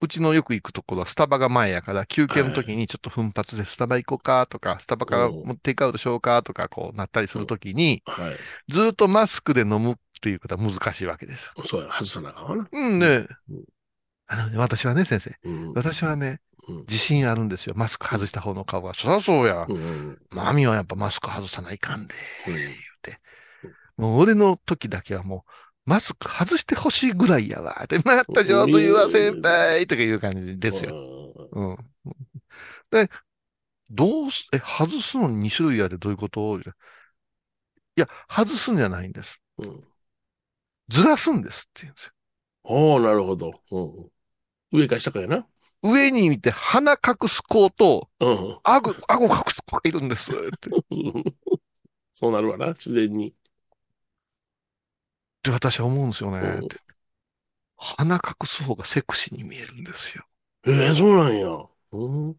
[0.00, 8.36] うちのよく行くところはスタバが前やから、休憩の時にちょっと奮発でスタバ行こうかとか、スタバからもテイクアウトしようかとか、こうなったりするときに、はい。
[8.72, 11.64] ずーっとマスクで飲むっていうことは難しいわけですよ。
[11.66, 12.68] そうや、外さなあかんわな。
[12.70, 13.26] うんね。
[14.28, 15.34] あのね私はね、先生。
[15.42, 16.38] うん私はねうん、
[16.88, 17.74] 自信あるんですよ。
[17.76, 18.94] マスク外した方の顔が。
[18.94, 19.66] そりゃそうや。
[19.68, 22.14] うんマミはやっぱマスク外さないかんで、
[22.46, 22.58] 言う
[23.02, 23.20] て。
[23.96, 25.44] もう俺の時だけはも
[25.86, 27.80] う、マスク外してほしいぐらいやわ。
[27.84, 31.34] って、また上手言うわ、先輩とかいう感じですよ。
[31.52, 31.76] うん。
[32.90, 33.10] で、
[33.90, 36.60] どうす、え、外すのに2種類やでどういうこと？
[36.60, 36.62] い
[37.96, 39.42] や、外すんじゃないんです。
[39.58, 39.84] うん
[40.90, 42.12] ずらすんですって言うんですよ。
[42.64, 43.62] おおなるほど。
[43.70, 44.10] うん
[44.70, 45.46] 上か下かやな。
[45.82, 48.58] 上に見て鼻隠す子と、うん。
[48.64, 50.70] 顎、顎隠す子がいるんですって。
[52.12, 53.28] そうなるわな、自然に。
[53.28, 53.32] っ
[55.42, 56.40] て私は思うんですよね。
[56.64, 56.76] って
[57.76, 60.24] 鼻隠す方がセクシーに見えるんですよ。
[60.66, 61.48] ええそうなんや。
[61.92, 62.36] うん。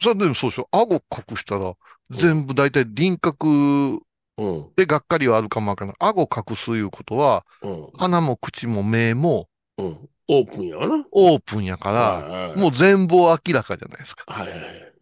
[0.00, 0.68] それでもそうでしょ。
[0.70, 1.74] 顎隠したら、
[2.10, 4.00] 全部大体輪郭
[4.38, 4.72] うん。
[4.76, 5.96] でがっかりはあるかもわからない。
[5.98, 7.90] 顎隠すいうことは、うん。
[7.96, 10.08] 鼻も口も目もうん。
[10.28, 11.04] オープンやわな。
[11.12, 14.24] オープンやから、もう全貌明らかじゃないですか。
[14.32, 14.92] はいはいはい。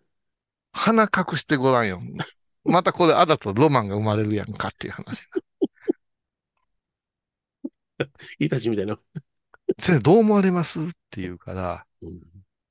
[0.73, 2.01] 鼻隠してごらんよ。
[2.65, 5.23] またこれあだとロマンが生まれるやんかっていう話。
[8.39, 8.99] い いたちみたいな。
[9.79, 10.81] 先生どう思われます？
[10.81, 11.87] って言うから、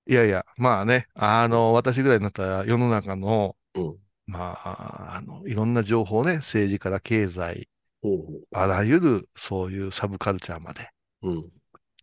[0.07, 7.67] いやいや、まあね、あの、私ぐらいになったら世の中の、うんまあ、あの、いろんな情報ね、政治から経済、
[8.03, 10.89] うんあらゆるそういうサブカルチャーまで、
[11.21, 11.49] うん。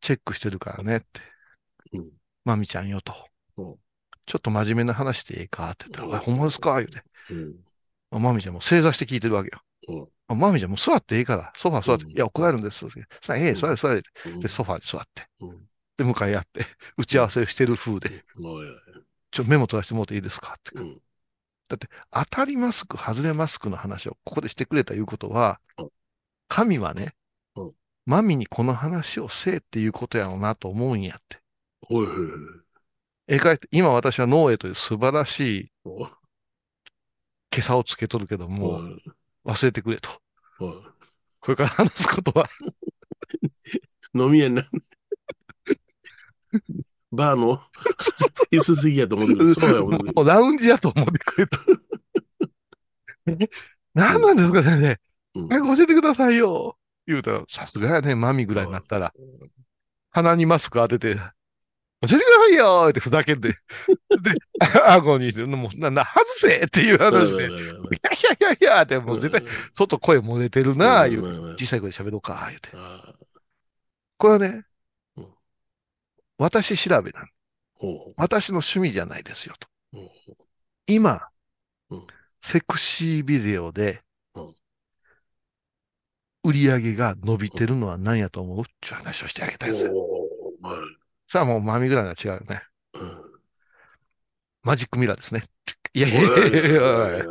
[0.00, 1.20] チェックしてるからねって。
[1.92, 2.08] うん
[2.44, 3.14] まみちゃんよと。
[3.56, 3.74] うん
[4.26, 6.76] ちょっと真面目な話していいかって言ったら、あほんまですか？
[6.76, 7.02] 言うて。
[7.30, 7.54] うん。
[8.12, 9.60] あまみちゃんも正座して聞いてるわけよ。
[9.88, 12.86] うんあまみちゃんもう座っていいから、ソファー座って、いや、怒られるんです。
[13.20, 14.02] さあ、ええ、座れ、座れ。
[14.40, 15.26] で、ソファーに座って。
[15.96, 16.64] で、向かい合って、
[16.96, 18.76] 打ち合わせしてる風で、おいおい
[19.32, 20.54] ちょ、メモ取らせてもらっていいですか？
[20.56, 20.78] って。
[20.78, 20.98] うん
[21.68, 25.88] だって、当たりマスク、外れマスクの話をここでしてくれたいうことはうん、
[26.46, 27.10] 神はねうん、
[28.10, 31.38] マミにこの話をせえっていうことやろうなと思うんやって。
[31.88, 32.12] おいおい
[33.28, 36.08] 絵描いて、今私はノーエという素晴らしいおい
[37.52, 39.02] 今朝をつけとるけども、おい
[39.46, 40.10] 忘れてくれと。
[40.58, 40.72] おい
[41.38, 42.48] これから話すことは、
[44.12, 44.68] 飲み屋な。
[47.12, 47.62] バーの
[48.50, 49.54] 椅子すぎやと思ってる。
[49.54, 51.58] そうやラウンジやと思ってくれと。
[53.94, 54.98] 何なんですか、先生。
[55.48, 56.76] 早く教えてくださいよ。
[57.06, 59.12] 言うたら、さすがやね、マミぐらいになったら、
[60.10, 61.16] 鼻にマスク当てて、
[62.02, 63.56] 教えてくださいよってふざけて、 で、
[64.86, 67.58] 顎に、もう、な、な、外せっていう話で、いやい
[68.40, 71.54] やいやいやって、もう絶対、外声漏れてるな、言う。
[71.58, 72.70] 小さい声で喋ろうか、言うて。
[74.16, 74.64] これはね、
[76.38, 77.28] 私調べなん。
[78.16, 79.68] 私の趣味じゃないですよ、と。
[80.86, 81.28] 今、
[82.40, 84.02] セクシービデオで、
[86.42, 88.60] 売り上げが伸びてるのは何やと思う？
[88.60, 89.92] っていう話をしてあげたいですよ。
[91.28, 92.62] さあもうマミぐらいが違うよね。
[94.62, 95.42] マジックミラーですね。
[95.94, 97.24] いやいやいやいやいや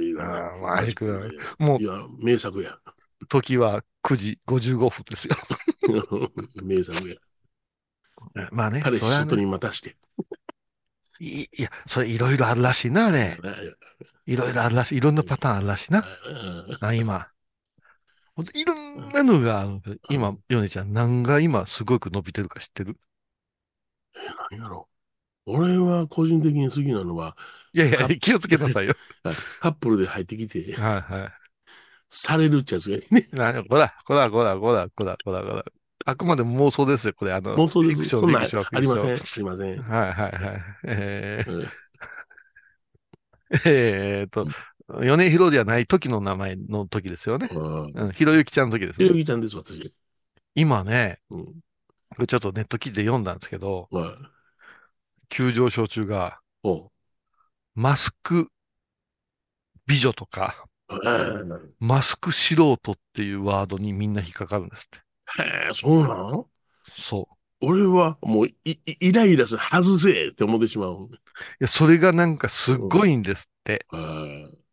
[0.00, 1.30] いいなマジックミラー。
[1.58, 2.78] もういや、名作や。
[3.28, 5.36] 時は9時55分ですよ。
[6.62, 7.16] 名作や。
[8.52, 9.96] まあね、彼氏外に待たして。
[11.18, 13.38] いいや、それいろいろあるらしいな、あれ。
[14.26, 14.98] いろいろあるらしい。
[14.98, 16.04] いろんなパターンあるらしいな。
[16.80, 17.28] あ、今。
[18.54, 22.98] いろんなのがあるけど、今、ヨネちゃん、何が今すごく伸びてるか知ってる？
[24.50, 24.88] 何やろ
[25.46, 27.36] 俺は個人的に好きなのは、
[27.72, 28.94] いやいや気をつけなさいよ。
[29.60, 31.32] カップルで入ってきて、はいはい。
[32.08, 33.28] されるってやつがいいね。
[33.32, 35.64] なこら、こら、こら、こら、こら、こら、こら。
[36.04, 37.32] あくまでも妄想ですよ、これ。
[37.32, 38.04] あの、妄想です。
[38.06, 38.44] そんなあ
[38.80, 39.14] りません。
[39.14, 39.82] ありません。
[39.82, 40.62] はいはいはい。
[40.84, 41.66] えーうん
[43.64, 44.46] えーっと、
[44.88, 47.48] 米広ではない時の名前の時ですよね。
[47.50, 49.06] うんうん、ひろゆきちゃんの時ですね。
[49.06, 49.92] ひろゆきちゃんです、私。
[50.54, 51.44] 今ね、うん。
[51.44, 51.52] こ
[52.20, 54.14] れちょっとネット記事で読んだんですけど、はい。
[55.28, 56.90] 急上昇中が、おう
[57.74, 58.48] マスク
[59.86, 65.42] 美女とか、えーマスク素人っていうワードにみんな引っかかるんですって。
[65.42, 66.48] へえ、そうなの？
[66.96, 67.34] そう。
[67.60, 71.08] 俺はもうい、いイライラする、外せって思ってしまう。
[71.12, 71.16] い
[71.60, 73.84] や、それがなんかすっごいんですって。
[73.90, 74.65] はい。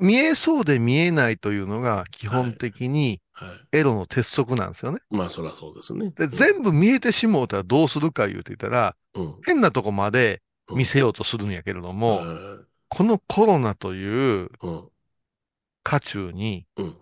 [0.00, 3.78] 見えそうで見えないというのが基本的にはい。
[3.78, 5.00] エロの鉄則なんですよね。
[5.10, 6.10] まあ、そりゃそうですね。
[6.16, 9.34] で、全部見えてしもうたらどうするか言うて言ったら、うん。
[9.44, 14.88] 変なとこまでうん見せようとするんやけれども、はいこのコロナといううん。
[15.82, 16.96] 渦中に、うん。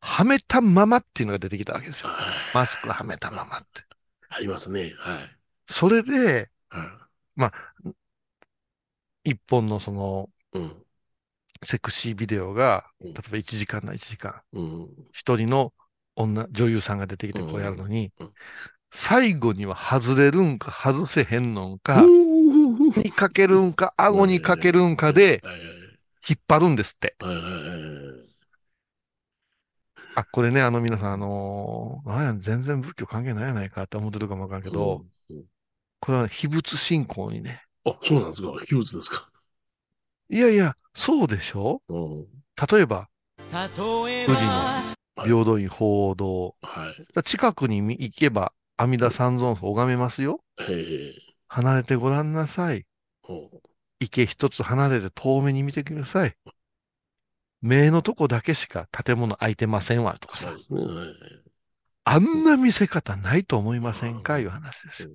[0.00, 2.08] はめたままっていうのが出てきたわけですよ。
[2.08, 3.84] はいマスクはめたままって。
[4.28, 4.92] ありますね。
[4.98, 5.36] はい。
[5.68, 7.52] それで、は
[9.24, 10.58] 一本のその、い。
[10.58, 10.85] うん。
[11.64, 13.14] セクシービデオが、うん。
[13.14, 14.88] 例えば1時間な1時間、うん。
[15.12, 15.72] 一人の
[16.14, 18.26] 女、女優さんが出てきてこうやるのにうん。
[18.26, 18.32] うん、
[18.90, 22.90] 最後には外れるんか外せへんのんか、うん。
[22.96, 25.42] にかけるんか、顎にかけるんかで
[26.28, 27.16] 引っ張るんですって。
[30.14, 35.36] あ、これね、あの皆さん、あのーなんや全然仏教関係ないやないかって思ってるかもわからんけど、うん。
[35.36, 35.44] うん。
[36.00, 38.52] これは秘仏信仰にね、あ、そうなんですか。
[38.66, 39.28] 秘仏ですか。
[40.28, 41.82] いやいや、そうでしょ？
[41.88, 42.26] うん。
[42.70, 46.56] 例えば、宇治の平等院鳳凰堂。
[46.62, 47.22] はい。
[47.22, 50.40] 近くに行けば阿弥陀三尊を拝めますよ。
[51.48, 52.86] 離れてごらんなさい。
[54.00, 56.34] 池一つ離れて遠目に見てください。
[57.60, 60.58] 目のとこだけしか建物空いてませんわ、とかさね。
[62.04, 64.38] あんな見せ方ないと思いませんか？
[64.38, 65.10] いう話ですよ。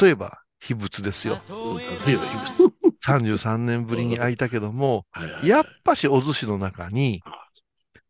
[0.00, 1.40] 例えば、秘仏ですよ。
[1.48, 2.75] うん例えば秘仏。
[3.06, 7.22] 33年ぶりに開いたけども、はいはいはいやっぱしお寿司の中に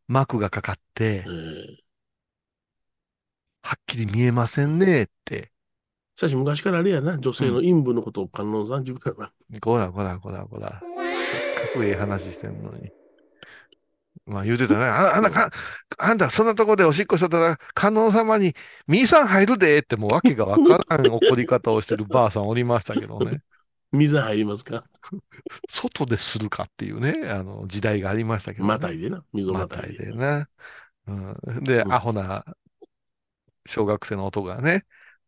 [0.08, 1.86] 幕がかかってえ、え
[3.66, 5.50] はっきり見えませんねって。
[6.14, 9.60] しかし昔からあれやな、女性の陰部のことを観音さんって言うからな。
[9.60, 10.70] こらこらこらこら。
[10.70, 10.80] かっ
[11.74, 12.90] こいい話してんのに。
[14.24, 14.84] まあ言うてたね。
[14.84, 15.50] あ、あんたか、
[15.98, 18.54] あんたそんなとこでおしっこしとったら、観音様に、
[18.86, 23.40] ミーさん入るでってもう訳がわからん怒り方をしてるばあさんおりましたけどね。
[23.92, 24.84] 水入りますか？
[25.68, 28.68] 外でするかっていうね、あの、時代がありましたけど、ね。
[28.68, 29.24] またいでな。
[29.32, 30.12] 水をまたいで。
[30.12, 30.48] な。
[31.06, 32.44] うん、で、うんアホな
[33.64, 34.84] 小学生の男がね、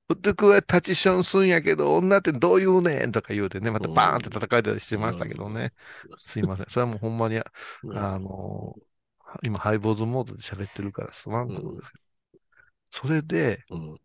[0.08, 5.72] 男は立ちションすんやけど、女ってどう言うねんとか言うてね、またバーンって叩かれたりしてましたけどね。
[6.24, 6.66] すいません。
[6.68, 8.74] それはもうほんまに、うんあの、
[9.42, 12.04] 今、ハイボーズモードで喋ってるからすまんことですけど。
[12.90, 13.96] それで、うん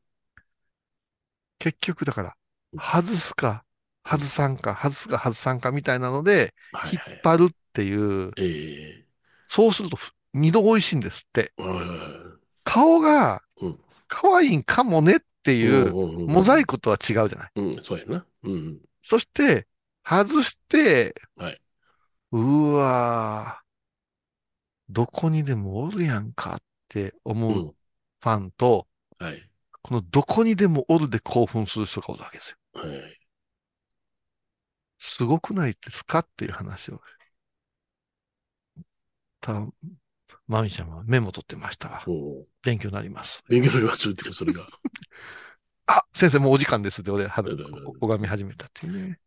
[1.59, 2.35] 結局だから、
[2.77, 3.63] 外すか、
[4.03, 7.21] 外さんか、外すか、外さんかみたいなので、引っはいはい。
[7.21, 9.07] 張るっていう、ええ
[9.49, 11.53] そうするとふ二度美味しいんですって。
[11.57, 11.95] はいはいは
[12.39, 17.51] い顔がうん可愛いんかもねっていう、うんうんうんモザイクとは違うじゃない。
[17.55, 18.25] うん、そうやな。
[18.43, 18.79] うん。
[19.01, 19.67] そして、
[20.03, 21.61] 外して、はい。
[22.31, 23.63] うわー
[24.89, 27.13] どこにでもおるやんかって
[27.47, 27.51] う。
[27.51, 27.75] 思うん
[28.21, 28.87] ファンと、
[29.19, 29.49] はい。
[29.73, 32.57] ここのどこにでもおるで興奮する人がおるわけですよ。
[32.73, 33.22] はい。
[35.05, 36.19] すごくないですか？
[36.19, 37.01] っていう話を。
[39.41, 39.67] た、
[40.47, 42.03] マミちゃんはメモ取ってました
[42.63, 43.43] 勉強になります。
[43.49, 44.65] 勉強になりますっていうか、それが。
[45.87, 49.19] あ、先生もうお時間ですって俺、拝み始めたっていうね。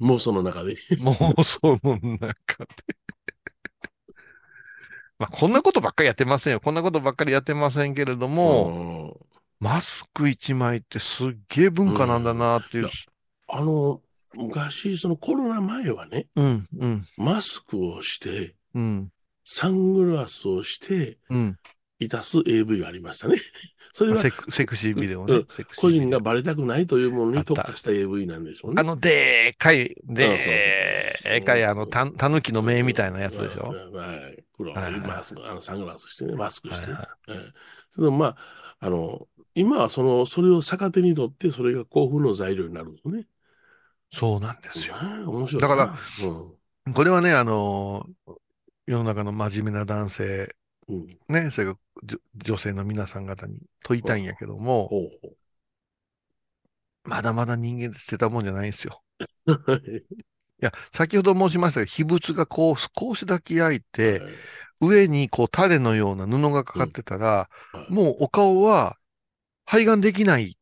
[0.00, 0.74] 妄想の中で。
[0.74, 2.68] 妄想の中で。
[5.18, 6.60] まあ、こんなことばっかりやってませんよ。
[6.60, 9.26] こんなことばっかりやってませんけれども、
[9.60, 12.90] マスク一枚ってすっげえ文化なんだなっていう。
[13.48, 14.02] あの、
[14.34, 19.12] 昔、そのコロナ前はね、うん、うん、マスクをして、うん、
[19.44, 21.58] サングラスをして、うん。
[21.98, 23.36] いたす AV がありましたね。
[23.94, 25.44] それはセクシービデオね
[25.76, 28.80] 個人がバレたくないというものに特化した AV なんでしょうね。
[28.80, 33.68] あの、でーかい、でーかい、あの、た、たぬきの目みたいなやつでしょ？
[33.92, 34.42] はい。
[34.56, 36.92] 黒マスク、あの、サングラスしてね、マスクしてね。
[36.94, 37.52] はいええ
[37.90, 38.36] それでもまあ、
[38.80, 43.26] あの、今はその、それを逆手にとって、それが興奮の材料になるんですね。
[44.12, 44.96] そうなんですよ。
[45.02, 45.76] ね面白いだな。
[45.76, 46.26] から
[46.86, 48.34] うん、これはね、あのー
[48.84, 50.56] 世の中の真面目な男性、
[50.88, 51.18] うん。
[51.28, 55.34] ね、それからじょ女性の皆さん方に問いたいんやけども、ほうほ
[57.04, 59.02] まだまだ人間って捨てたもんじゃないんですよ。
[59.46, 59.52] う。
[60.62, 64.32] いや、先ほど申しましたが、秘仏がこう少しだけ焼いて、はい
[64.84, 68.96] 上にこうタレのような布がかかってたら、はいもうお顔は
[69.66, 70.58] 肺がんできない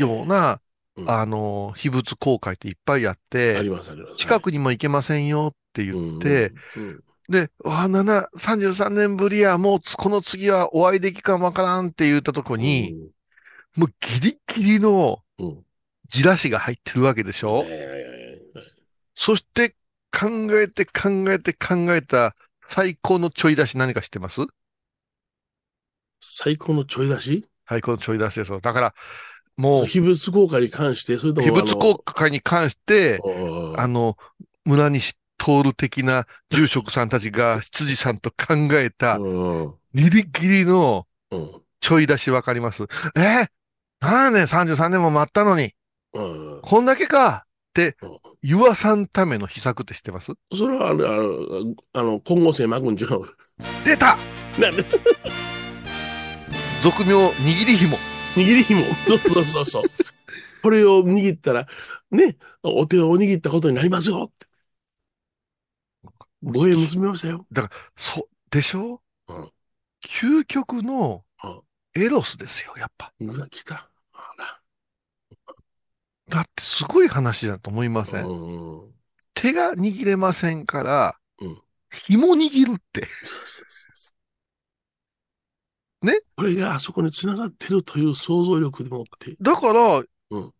[0.00, 0.60] ような、
[0.96, 1.10] うん。
[1.10, 4.16] あの、秘仏公開っていっぱいあっあてり、ます、あります。
[4.16, 7.00] 近くにも行けませんよって言って、うん、うん。
[7.28, 12.94] で、わあ、7、33年ぶりや、もうつこの次はお会いできかもわからんって言ったとこに、
[13.76, 15.64] もうギリギリのうん、うん。
[16.10, 18.04] じらしが入ってるわけでしょ、はいはいはいはい
[19.16, 19.76] そして
[20.12, 20.28] 考
[20.60, 22.36] えて考えて考えた
[22.66, 24.40] 最高のちょい出し何か知ってます？
[26.20, 27.48] 最高のちょい出し？
[27.68, 28.60] 最高のちょい出しですよ。
[28.60, 28.94] だから、
[29.56, 31.46] もう、秘仏効果に関して、それとも。
[31.46, 33.20] 秘仏公開に関して、
[33.76, 34.16] ああの、
[34.64, 39.74] 村西徹的な住職さんたちが羊さんと考えたうん。
[39.94, 41.50] ギリギリのうん。
[41.80, 42.84] ちょい出しわかります。
[43.14, 43.20] え？
[43.20, 43.48] ー、
[44.00, 45.74] なんやねん、33年も待ったのに、
[46.14, 46.60] うん。
[46.62, 47.44] こんだけか？
[47.44, 48.18] ってうん。
[48.42, 50.32] 言わさんための秘策って知ってます？
[50.56, 53.22] それはあれ、あの、あの、今後性巻くんちゃう。
[53.84, 54.16] 出た！
[54.58, 54.82] なんで、
[56.82, 57.98] 俗名、握り紐。
[58.36, 58.82] 握り紐。
[59.06, 59.82] そうそうそうそう。
[60.62, 61.66] これを握ったら、
[62.10, 64.46] ね、お手を握ったことになりますよって。
[66.42, 67.46] ご縁結びましたよ。
[67.96, 69.02] そう、でしょ？
[69.28, 69.50] うん
[70.06, 71.62] 究極のうん
[71.94, 73.12] エロスですよ、やっぱ。
[73.20, 73.88] うわ、来た。
[74.12, 74.60] あら。
[76.28, 78.26] だってすごい話だと思いません？
[78.26, 78.94] うん。
[79.34, 81.60] 手が握れませんから、うん
[81.90, 83.06] 紐握るって。
[83.06, 83.64] そうそう
[86.04, 89.36] ねこれがあそこに繋がってるという想像力でもって。
[89.40, 89.98] だから、
[90.30, 90.52] うん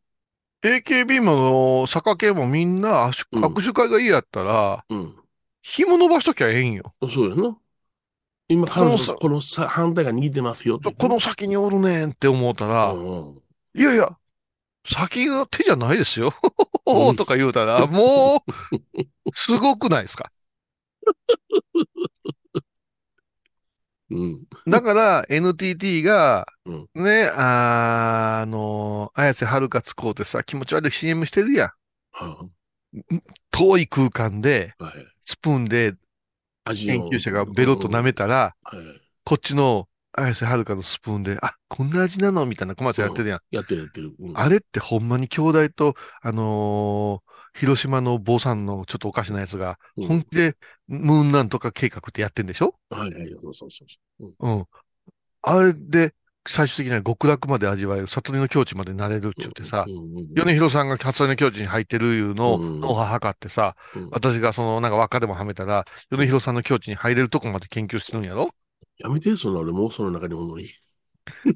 [0.62, 5.14] AKB も坂系もみんな握手うん握手会がいいやったら、うん。
[5.60, 6.94] 紐伸ばしときゃええんよ。
[7.02, 7.58] そうやな。
[8.48, 10.80] 今、このこのさ反対が握ってますよ。
[10.80, 13.40] この先におるねんって思ったら、うんうん
[13.76, 14.16] いやいや、
[14.86, 16.32] 先が手じゃないですよ。
[16.86, 20.30] うんとか言うたら、もう、すごくないですか？
[24.10, 24.44] うん。
[24.66, 31.70] だから、NTT がうん、ね、あーあの、綾瀬はるか使うてさ、気持ち悪い CM してるやん。
[32.12, 32.48] は
[33.50, 34.82] 遠い空間で、い。
[34.82, 34.94] はい。
[35.20, 35.94] スプーンで
[36.64, 39.00] 味研究者がベロッと舐めたら、はい。
[39.24, 43.40] こっちの綾瀬はるかのスプーンで、あ、こんな味なのみたいな小松やってるやん。
[43.50, 44.14] やってるやってる。
[44.18, 50.56] うんあれってほんまに兄弟と、あのー広島の坊さんのちょっとおかしなやつが、うん本気で
[50.88, 52.74] ムーンなんとか計画ってやってんでしょ？
[52.90, 53.30] はいはい。
[53.42, 53.88] そうそうそう
[54.20, 54.34] そう。
[54.40, 54.66] うん。
[55.42, 56.14] あれで、
[56.46, 68.50] 最終的には極楽まで味わえる、悟りの境地までなれるって言ってさう、んうんうん米広さんが悟りの境地に入ってるいうのをうん脳波測ってさ、うん私がそのなんか輪っかでもはめたら、米広さんの境地に入れるとこまで研究してるんやろ？
[68.98, 70.68] やめて、そんな俺妄想の中におんのに。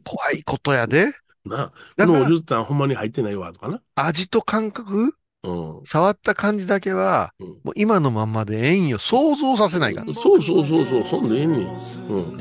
[0.05, 1.13] 怖いことやで。
[1.45, 3.83] な、だからこのおじゅったんほんまに入ってないわ、とかな。
[3.95, 5.15] 味と感覚
[5.45, 5.87] うん。
[5.87, 8.99] 触った感じだけは、うんもう今のまんまでええんよ。
[8.99, 10.13] 想像させないから。
[10.13, 11.61] そうそうそうそう、そんでええねん。
[11.61, 12.41] うん。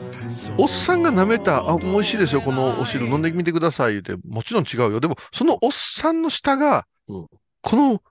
[0.58, 5.00] おっさんが舐めた、あ、美味しいですよ、このお汁飲んでみてください、言うて、もちろん違うよ。
[5.00, 7.28] でも、そのおっさんの舌が、うん
[7.62, 8.02] この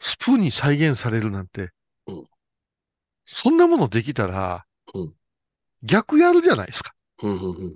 [0.00, 1.70] スプーンに再現されるなんて、
[2.06, 2.24] うん
[3.26, 4.64] そんなものできたら、
[4.94, 5.12] うん
[5.82, 6.92] 逆やるじゃないですか。
[7.22, 7.74] うんうんうん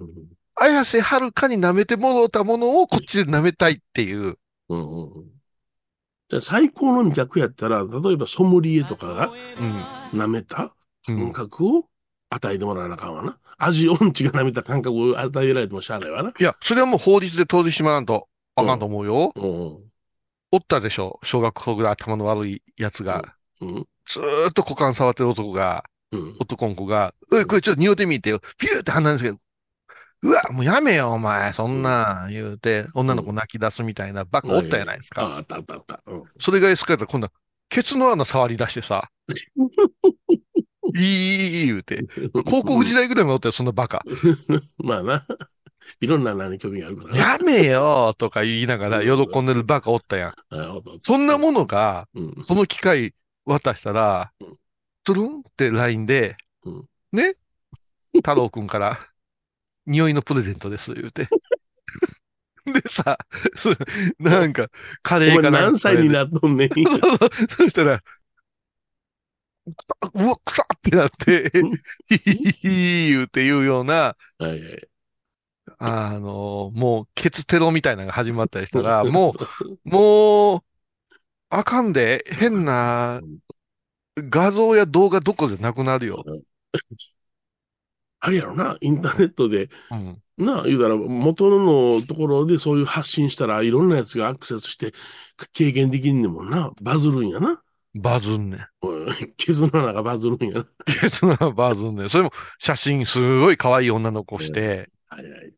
[0.57, 4.39] 綾瀬はるかに舐めてもろうたものをこっちで舐めたいっていう。
[4.69, 5.34] うんうんうん
[6.41, 9.29] 最高の逆やったら、例えばソムリエとかが
[10.13, 10.21] うん。
[10.21, 10.75] 舐めた
[11.09, 11.89] うん感覚を
[12.31, 13.39] 与えてもらわなあかんわな。
[13.59, 16.31] 味音痴が舐めた感覚を与えられてもしゃあないわな。
[16.31, 19.33] いや、それはもう法律で取り締まらんとあかんと思うよ。
[19.35, 19.95] うん
[20.53, 21.19] おったでしょ。
[21.25, 28.41] 小学校ぐらい頭の悪いやつが、うんずーっと股間触ってる男が、うん男の子が、おい、これちょっと匂ってみてよ。
[28.59, 29.39] ピューって鼻につけて、
[30.25, 35.23] うわ、もうやめよ、お前、そんなん言うて、女の子泣き出すみたいなバカおったやないですか。
[35.23, 36.03] ああったあったあった。
[36.07, 37.33] うんそれがエスカレーター、今度は、
[37.69, 39.11] ケツの穴触り出してさ、
[40.97, 42.07] いい、いい、言うて。
[42.47, 44.03] 高校時代ぐらいまでおったよ、そんなバカ。
[44.83, 45.27] まあな。
[46.01, 47.19] いろんな名に興味があるからな。
[47.19, 50.35] やめよ、とか言いながら喜んでるバカおったやん。
[50.49, 52.45] あそんなものが、うん。
[52.45, 53.15] その機械
[53.45, 54.57] 渡したらうん、
[55.05, 57.35] トゥルンって LINE でうん、ね、
[58.15, 58.99] 太郎くんから、
[59.87, 61.29] 匂いのプレゼントです、言うて。
[62.67, 63.19] でさ、
[63.57, 63.71] そ
[64.19, 64.69] なんか、
[65.03, 66.71] カレーかな何歳になっとんねん。
[67.49, 68.03] そしたら、
[70.15, 71.51] うわ、くさってなって、
[72.09, 72.69] ヒヒヒヒ
[73.09, 74.89] 言うて言うような、はいはい。
[75.79, 79.35] あの、もう、ケツテロみたいなのが始まったりしたら、も
[79.85, 80.61] う、もう、
[81.51, 83.21] あかんで、変な
[84.17, 86.25] 画像や動画どころじゃなくなるよ。
[88.25, 90.19] あれやろな、インターネットで、うん。
[90.39, 94.95] なあ、言うたら、元のところでそういう発信したらいろんなやつがアクセスして
[95.53, 96.71] 経験できんねんもんな。
[96.81, 97.61] バズるんやな。
[97.95, 98.67] バズんねん。
[98.81, 100.67] うんケツの穴がバズるんやな。
[100.87, 102.09] ケツのバズんねん。
[102.09, 105.53] それも写真すごい可愛い女の子して、はいはい。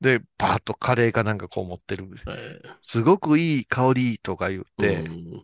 [0.00, 2.08] で、パーッとカレーかなんかこう持ってる。
[2.24, 2.38] はい
[2.84, 5.42] すごくいい香りとか言って、うん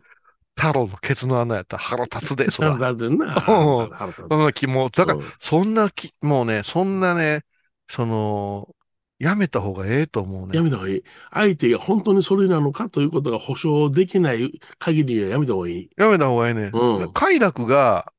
[0.59, 2.75] 太郎のケツの穴やったら腹立つで、そら。
[2.75, 3.27] 腹立つんな。
[3.49, 7.45] うん腹立つそんな気も、だからうん、そんなき、もうね、そんなね、
[7.89, 8.75] その、
[9.21, 10.63] やめた方がええと思うねや。
[10.63, 11.03] めた方がいい。
[11.33, 15.91] 相手が本当にそれなのかということが保証できない限りはやめた方がいい。
[15.97, 16.71] やめた方がええね。
[16.73, 18.13] うん快楽が、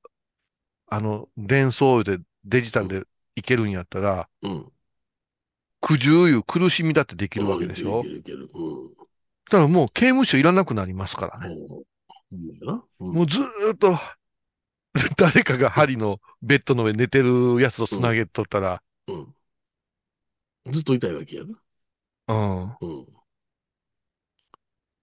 [0.88, 3.04] あの、伝送でデジタルで
[3.36, 4.66] いけるんやったら、うん。
[5.82, 8.62] 苦渋いう苦しみだってできるわけでしょいけるいけるいける。
[8.62, 8.88] うん。
[8.90, 8.96] だ
[9.52, 11.56] からもう刑務所いらなくなりますからね。
[11.56, 11.89] うん
[12.32, 13.98] うんもうずーっと、
[15.18, 19.36] 誰かが針のベッドの上に寝てるやつと繋げとったら、うん。
[20.72, 21.60] ずっと痛いわけやな。
[22.28, 22.64] うん。
[22.82, 23.08] うん。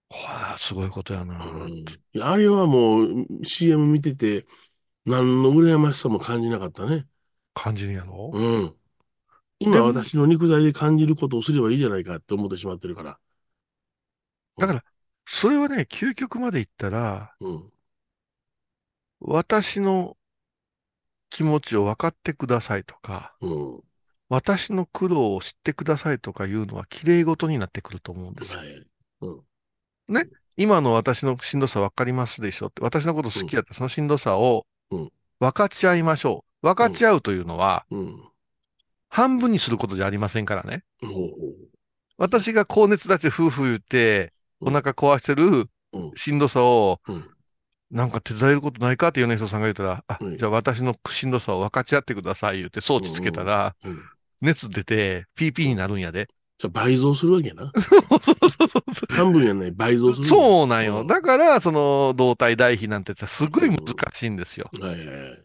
[0.08, 1.44] はあ、すごいことやな。
[1.44, 1.84] うん
[2.20, 4.46] あれはもう CM 見てて、
[5.06, 7.06] 何の羨ましさも感じなかったね。
[7.54, 8.30] 感じるやろ？
[8.32, 8.76] うん。
[9.60, 13.18] で今も私の肉体で感じることをすればいいじゃないかって思ってしまってるから。
[14.58, 14.84] だから、
[15.26, 17.72] それはね、究極まで言ったら、うん。
[19.20, 20.16] 私の
[21.30, 23.80] 気持ちを分かってくださいとか、うん。
[24.28, 28.60] 私の苦労を知ってくださいとかいうのは綺麗事になってくると思うんですよ。
[28.60, 28.86] はい。
[29.22, 30.30] うん。
[30.56, 36.66] 今の私のしんどさ分かりますでしょって、私のこと好きやったらそのしんどさをうん分かち合いましょう。
[36.68, 38.24] 分かち合うというのは、うん。
[39.08, 40.82] 半分にすることじゃありませんからね。
[42.16, 47.12] 私が高熱だって夫婦言って、お腹壊してるうんしんどさを、う。
[47.12, 47.24] うん。
[47.90, 54.02] なんか手伝えることないかって米人さんが言ったら、あ、うんじゃあ私のしんどさを分かち合ってください言って装置つけたら、うん。
[54.40, 56.28] 熱出て PP になるんやで。
[56.58, 57.70] じゃあ倍増するわけやな。
[57.78, 59.14] そうそうそうそう。
[59.14, 60.26] 半分やない、倍増する。
[60.26, 61.00] そうなんよ。
[61.00, 63.80] うんだから、その、動体代費なんてさすごい難
[64.12, 64.70] しいんですよ。
[64.80, 65.42] はいはいはい。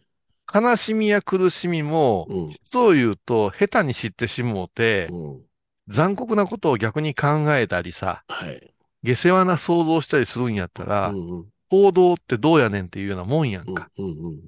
[0.54, 2.56] 悲しみや苦しみも、うん。
[2.64, 5.42] そう言うと、下手に知ってしもうて、うん。
[5.88, 8.71] 残酷なことを逆に考えたりさ、はい。
[9.04, 11.46] 下世話な想像したりするんやったら、うんうん。
[11.70, 13.90] 行動ってどうやねんっていうようなもんやんか。
[13.98, 14.42] うんうん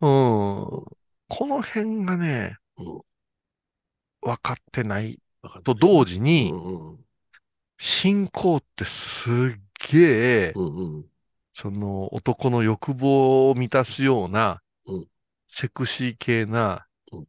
[0.00, 0.14] うん。
[0.60, 0.84] うん。
[1.28, 3.02] この辺がね、うん
[4.24, 5.18] 分かってない
[5.64, 6.52] と同時うに。
[7.78, 9.60] 信仰ってすっ
[9.90, 11.04] げえ、うんうん。
[11.54, 15.06] その男の欲望を満たすようなうん、
[15.48, 17.24] セクシー系なうん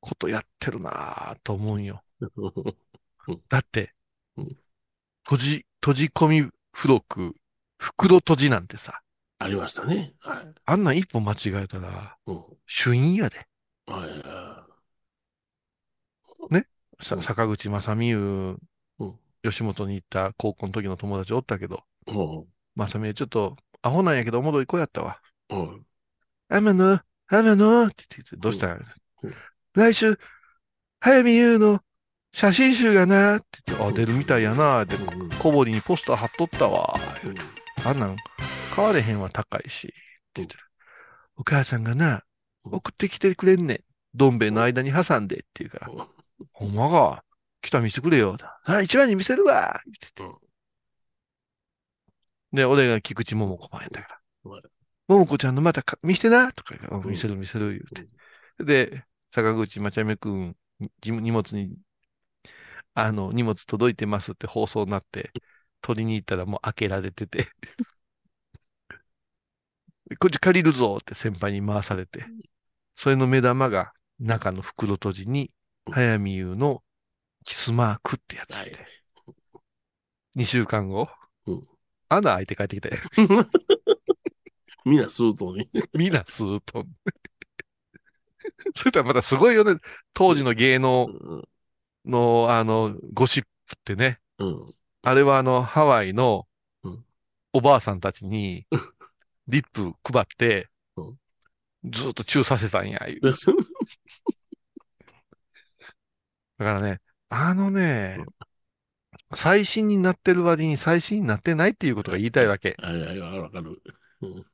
[0.00, 2.02] ことやってるなぁと思うんよ。
[2.20, 2.26] う
[3.32, 3.92] んだって
[4.36, 4.56] うん、
[5.24, 6.40] 閉じ、閉じ込み
[6.74, 7.34] 付録、
[7.78, 9.00] 袋閉じなんてさ、
[9.38, 10.14] ありましたね。
[10.20, 10.54] はい。
[10.64, 12.44] あんなん一歩間違えたら、うん。
[12.66, 13.46] 主因やで。
[13.86, 14.66] はいは
[17.00, 18.56] さうん坂口正美優
[18.98, 19.14] うん、
[19.44, 22.10] 吉本に行った高校の時の友達おったけど、い。
[22.10, 22.46] うん。
[22.74, 25.20] 正美ちょっと、アホなんやけどおもろい子やったわ。
[25.50, 25.86] うん。
[26.48, 28.76] 天野、天野って言って、どうしたんや
[29.22, 29.34] うん
[29.74, 30.18] 来週、
[30.98, 31.80] 早見優の
[32.32, 34.84] 写真集がなって言って、あ、出るみたいやな。
[34.84, 35.28] って、うん。
[35.30, 36.94] 小堀にポスター貼っとったわ。
[37.24, 37.34] うん。
[37.86, 38.16] あんなん、
[38.74, 39.86] 買われへんわ高いし。
[39.86, 39.94] って
[40.34, 40.60] 言ってる。
[41.36, 42.22] お母さんがな、
[42.64, 42.74] うん。
[42.74, 43.80] 送ってきてくれんねん。
[44.14, 45.90] どん兵衛の間に挟んでって言うから、
[46.52, 47.24] ほんまか。
[47.60, 48.36] 来たら見せてくれよ。
[48.64, 49.80] あ、一番に見せるわ。
[49.84, 50.22] 言ってて。
[50.22, 50.36] うん。
[52.52, 54.50] で、俺が菊池桃子もやったから。
[54.50, 54.62] はい。
[55.08, 56.52] 桃子ちゃんのまたか見せてな。
[56.52, 58.08] とか言うから、見せる見せる言う
[58.58, 58.64] て。
[58.64, 60.56] で、坂口まちゃめくん、
[61.00, 61.76] じ荷物に、
[63.00, 65.30] あの、荷物届いてますって放送になって、
[65.82, 67.46] 取りに行ったらもう開けられてて、
[70.18, 72.26] こっち借りるぞって先輩に回されて、
[72.96, 75.52] それの目玉が中の袋閉じに、
[75.92, 76.82] 早見優の
[77.44, 78.84] キスマークってやつはいで、
[80.34, 81.08] 2週間後。
[81.46, 81.68] うん、
[82.08, 82.96] 穴開いて帰ってきたよ。
[84.84, 85.70] みんなスートに。
[85.94, 86.84] みんなスーッと。
[88.74, 89.80] そしたらまたすごいよね。
[90.14, 91.08] 当時の芸能
[92.04, 94.20] の、あの、ゴシップってね。
[94.38, 94.74] うん。
[95.02, 96.46] あれはあの、ハワイの
[96.82, 97.04] うん
[97.52, 98.66] おばあさんたちに、
[99.48, 101.18] リップ配ってうん、
[101.90, 103.08] ずーっとチューさせたんや。
[103.08, 103.30] いうで
[106.58, 108.18] だからね、あのね、
[109.34, 112.76] 最新になってる割に最新になってないっていうことが言いたいわけ。
[112.78, 113.82] はいはいはい、わかる。
[114.22, 114.46] うん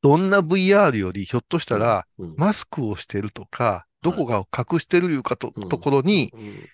[0.00, 6.66] どんな VR よりひょっとしたら、うんマスクをしてるとか、どこかを隠してるいうかと、うんところに、うん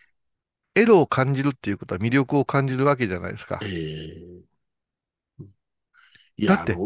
[0.77, 3.66] エロを感じるっていうことは魅力を感じるわけじゃないですかえ。
[3.66, 4.25] え
[5.39, 5.47] うん
[6.37, 6.77] いだって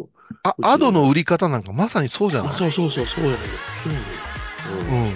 [0.42, 2.50] あアドの売り方なんかまさにそうじゃない？
[2.50, 3.36] あそうそうそう、そうやね
[4.90, 5.06] うんうん。
[5.06, 5.14] あの、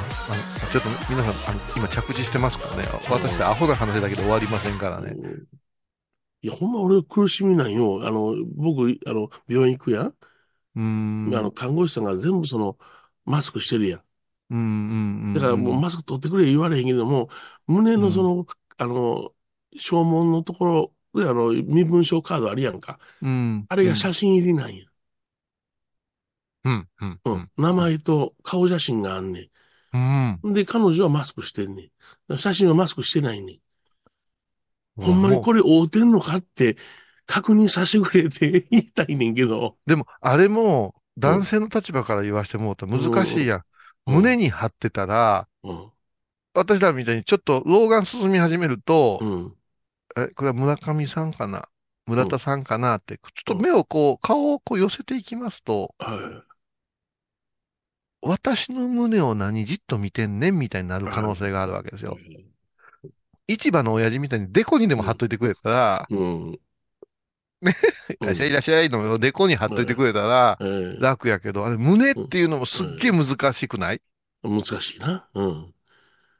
[0.72, 2.88] ちょっと皆さん、あの、今着地してますからね。
[3.10, 5.10] 私でアホな話だけで終わりませんからね。
[5.18, 5.44] うん
[6.44, 8.04] いや、ほんま俺苦しみなんよ。
[8.04, 10.06] あの、僕、あの、病院行くやん。
[10.06, 11.34] うーん。
[11.36, 12.78] あの、看護師さんが全部その、
[13.26, 14.02] マスクしてるやん。
[14.52, 15.34] うんうんうん。
[15.34, 17.28] だからもうマスク取ってくれ言われへんけども、
[17.66, 18.46] 胸のその、
[18.76, 19.32] あの、
[19.78, 22.98] 正門のところで、あの、身分証カードあるやんか。
[23.22, 23.66] うん。
[23.68, 24.84] あれが写真入りなんや。
[26.64, 27.30] うん、うん、う。
[27.30, 27.50] うんん。
[27.56, 29.48] 名前と顔写真があんね
[29.92, 30.50] うん。
[30.50, 30.52] ん。
[30.52, 31.90] で、彼女はマスクしてんね
[32.28, 32.38] ん。
[32.38, 33.58] 写真はマスクしてないねん。
[35.02, 36.76] ほんまにこれ合うてんのかって
[37.26, 39.76] 確認させてくれって 言いたいねんけど。
[39.86, 43.62] でも、あれも、男性の立場から言わしてもうと難しいやん。
[44.06, 45.90] 胸に貼ってたら、うん。
[46.54, 49.56] 私らみたいにちょっと老眼進み始めると、うん。
[50.16, 51.68] え、これは村上さんかな？
[52.06, 56.42] 村田さんかなって、ちょっと目をこう、顔をこう寄せていきますと、は
[58.20, 62.18] 私の胸を何じっと見てんねんみたいになる可能性があるわけですよ。
[63.48, 63.54] い。
[63.54, 66.58] 市場の親父みたいにデコにでも貼っといてくれたら、うん。
[68.20, 74.00] いらっしゃいいらっしゃいのデコに貼っといてくれたらええ楽やけど、あれ胸っていうのもすっげえ難しくない？
[74.42, 75.28] 難しいな。
[75.34, 75.74] うん。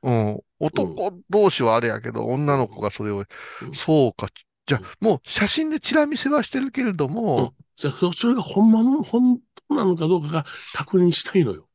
[0.02, 0.40] うん。
[0.58, 4.28] 男同士はあれやけど、女の子がそれをうん、そうか。
[4.66, 11.68] じゃあ、もう写真でチラ見せはしてるけれどうんも、じゃあ、そそれが本物の、本当なのかどうかが確認したいのよ。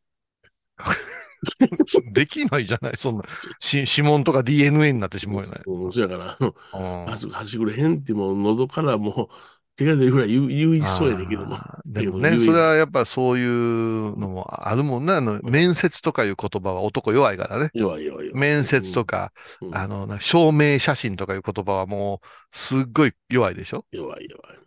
[2.13, 2.93] できないじゃない？
[2.97, 3.23] そんな、
[3.59, 5.61] し指紋とか DNA になってしまうよね。
[5.65, 6.55] うん、そやから、あの、
[7.03, 9.35] うんマスクはしてくれへんって、もう喉からもう
[9.75, 11.57] 手が出るぐらい言う、言いそうやねんけども。
[11.85, 15.13] でもね、それはやっぱそういうのもあるもんね。
[15.13, 17.69] あの、面接とかいう言葉は男弱いからね。
[17.75, 18.31] 弱い弱い。
[18.33, 19.31] 面接とか、
[19.61, 22.21] うん、あの、証明写真とかいう言葉はも
[22.53, 23.85] う、すっごい弱いでしょ？
[23.91, 24.57] 弱い弱い。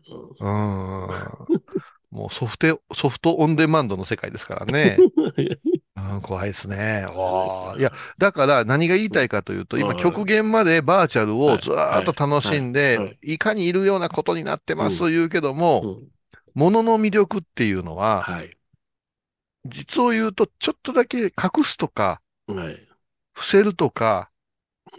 [0.40, 1.60] うーん。
[2.12, 4.96] もうソフト、ソフトオンデマンドの世界ですからね。
[6.14, 7.06] うん、怖いですね。
[7.08, 16.08] おーいや、だから何が言いたいかというと、今はい極限までバーチャルをずーっと楽しんで、いかにいるようなことになってますう言うけどうも、ん、
[16.54, 18.56] ものの魅力っていうのは、はい。
[19.66, 22.88] 実を言うとちょっとだけ隠すとか、はい。
[23.32, 24.30] 伏せるとか、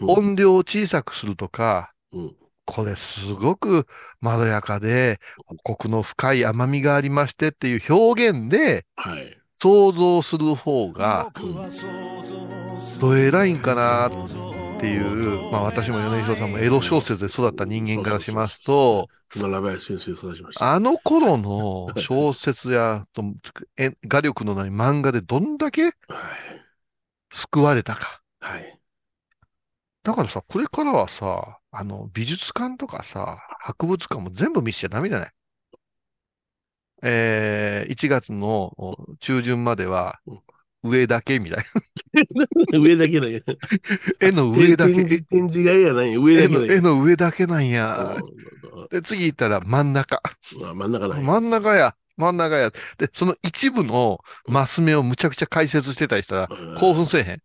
[0.00, 2.36] うん音量を小さくするとか、うん。
[2.64, 3.86] これすごく
[4.20, 5.20] まろやかで、
[5.64, 9.41] コクの深い甘みがありましてっていう表現ではい。
[9.62, 11.30] 想像する方が、
[13.00, 20.72] どえらいんかなっていう、まあ私も米広さんもエロ小説で育った人間からしますと、今、ラバヤ先生育ちました。
[20.72, 23.22] あの頃の小説やと
[23.76, 25.92] え画力のない漫画でどんだけはい。
[27.32, 28.20] 救われたか。
[28.40, 28.78] はい。
[30.02, 35.30] だからさ、これからはさ、あの、美術館とかさ、博物館も全部見せちゃダメじゃない？
[37.02, 40.40] えー、1月のお中旬まではうん、
[40.84, 41.64] 上だけみたい
[42.78, 43.40] 上だけなんや。
[43.46, 43.54] な。
[44.20, 46.74] 絵の上だけ、展示、がやない上だ絵の、けなんや。
[46.76, 48.16] 絵の上だけなんや。
[48.16, 50.20] うで、次行ったら真ん中。
[50.74, 51.24] 真ん中なんや。
[51.24, 51.94] 真ん中や。
[52.16, 52.70] 真ん中や。
[52.98, 56.48] で、その一部のマス目をむちゃくちゃ解説してたりしたら、
[56.78, 57.42] 興奮せえへん。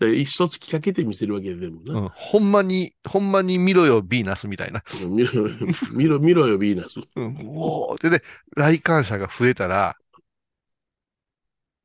[0.00, 2.00] で一つかけて見せるわけでもな。
[2.00, 2.08] うん。
[2.08, 4.82] ほんまに、ほんまに見ろよ、ビーナスみたいな。
[5.02, 5.42] うん見ろ、
[5.92, 7.00] 見ろ、見ろよ、ビーナス。
[7.16, 7.36] うん。
[7.46, 8.24] おーで、で、
[8.56, 9.96] 来館者が増えたら、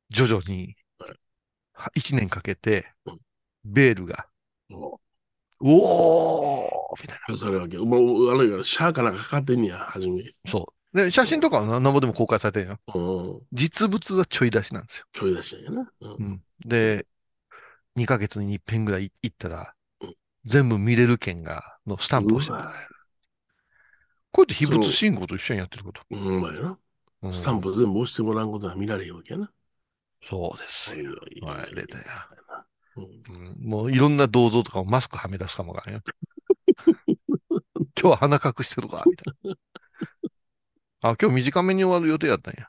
[0.08, 0.76] 徐々に
[1.94, 3.20] 一年かけてうん、
[3.64, 4.26] ベールが、
[4.70, 4.98] も
[5.60, 7.76] おーみたいうそれわけ。
[7.76, 10.22] もう、あの、シャーかなんかかかってんねや、はじめ。
[10.22, 10.30] な。
[10.46, 10.96] そう。
[10.96, 12.78] で、写真とかはななんぼでも公開されてるよ。
[12.94, 13.46] うん。
[13.52, 15.06] 実物はちょい出しなんですよ。
[15.12, 15.90] ちょい出したんやな。
[16.00, 16.16] う。
[16.18, 16.42] うんん。
[16.64, 17.06] で、
[17.96, 22.96] 2ヶ月に一遍ぐらい行ったらうん、全部見れる券が、のスタンプをしてもらえる。
[24.32, 26.02] こうやって秘仏信仰と一緒にやってること。
[26.10, 26.78] うん、うまいな。
[27.22, 29.50] うんスタンプ全部押してもらうことは見られへんわけやな。
[30.28, 32.04] そうですはい出たよ
[32.96, 36.02] うんうんもういろんな銅像とかもマスクはめ出すかもわからんよ。
[37.98, 39.56] 今日は鼻隠してるか、みたいな。
[41.00, 42.68] あ、今日短めに終わる予定だったんや。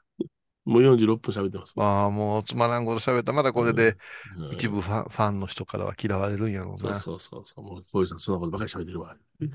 [0.68, 1.74] もう46分喋ってます。
[1.78, 3.32] ああ、もうつまらんこと喋った。
[3.32, 3.98] まだこれで
[4.38, 6.98] うん一部ファン,、ファンの人からは嫌われるんやろうな。
[7.00, 7.64] そうそうそうそう。
[7.64, 9.16] もう、こういうさん、そんなことばかり喋ってるわ。
[9.42, 9.46] え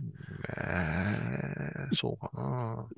[1.93, 2.89] えそうかな。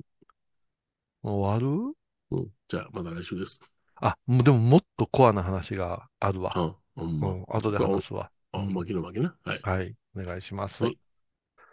[1.23, 1.93] もう終わる？
[2.31, 2.47] うん。
[2.69, 3.59] じゃあ、また来週です。
[3.95, 6.53] あ、もうでももっとコアな話があるわ。
[6.55, 6.75] うん。
[6.95, 7.27] ほんま。
[7.29, 8.31] うん、後で話すわ。
[8.53, 9.35] あ、巻きの巻きな。
[9.43, 9.59] はい。
[9.61, 9.95] はい。
[10.17, 10.83] お願いします。
[10.85, 10.97] はい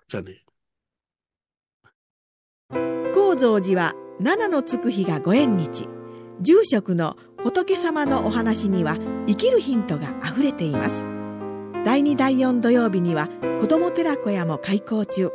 [0.08, 0.44] じゃあね。
[3.14, 5.88] 高蔵寺は七のつく日がご縁日
[6.42, 8.96] 住職の仏様のお話には
[9.28, 11.04] 生きるヒントがあふれています。
[11.84, 13.28] 第2第4土曜日には
[13.60, 15.30] 子ども寺小屋も開校中。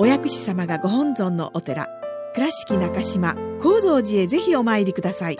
[0.00, 1.86] お薬師様がご本尊のお寺
[2.34, 5.38] 倉敷中島・高蔵寺へぜひお参りください。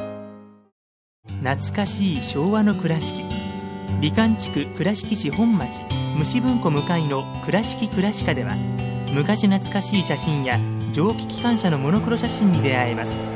[1.42, 3.24] 懐かしい昭和の倉敷。
[4.00, 5.82] 美観地区倉敷市本町
[6.16, 8.54] 虫文庫向かいの「倉敷倉歯科」では
[9.12, 10.60] 昔懐かしい写真や
[10.92, 13.33] 蒸気機関車のモノクロ写真に出会えます。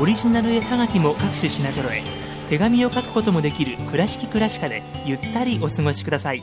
[0.00, 2.02] オリジナル絵はがきも各種品揃え。
[2.48, 6.42] 手紙を書くこともできる「倉敷倉歯科」でゆったりお過ごしください。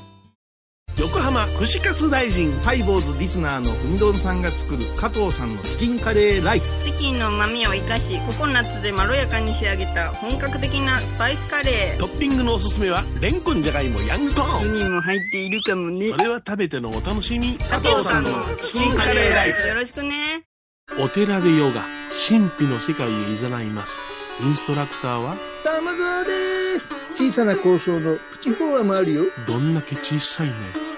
[1.00, 6.86] 横浜串カツ大臣ハイボーズリスナーのうみどんさんが作る加藤さんのチキンカレーライス。
[6.86, 12.00] チキンの旨味を生かしココナッツでまろやかに仕上げた本格的なスパイスカレー。
[12.00, 14.74] トッピングのおすすめはレンコンじゃがいもヤングコーン。
[14.74, 16.12] にも入っているかもね。
[16.12, 17.58] それは食べてのお楽しみ。
[17.58, 18.30] 加藤さんの
[18.62, 19.68] チキンカレーライス。
[19.68, 20.47] よろしくね
[20.96, 21.86] お寺でヨガ
[22.28, 24.00] 神秘の世界へ誘います。
[24.42, 25.36] インストラクターは？
[25.64, 26.90] 玉沢です。
[27.14, 29.26] 小さな交渉のプチフォアもあるよ。
[29.46, 30.54] どんだけ小さいね。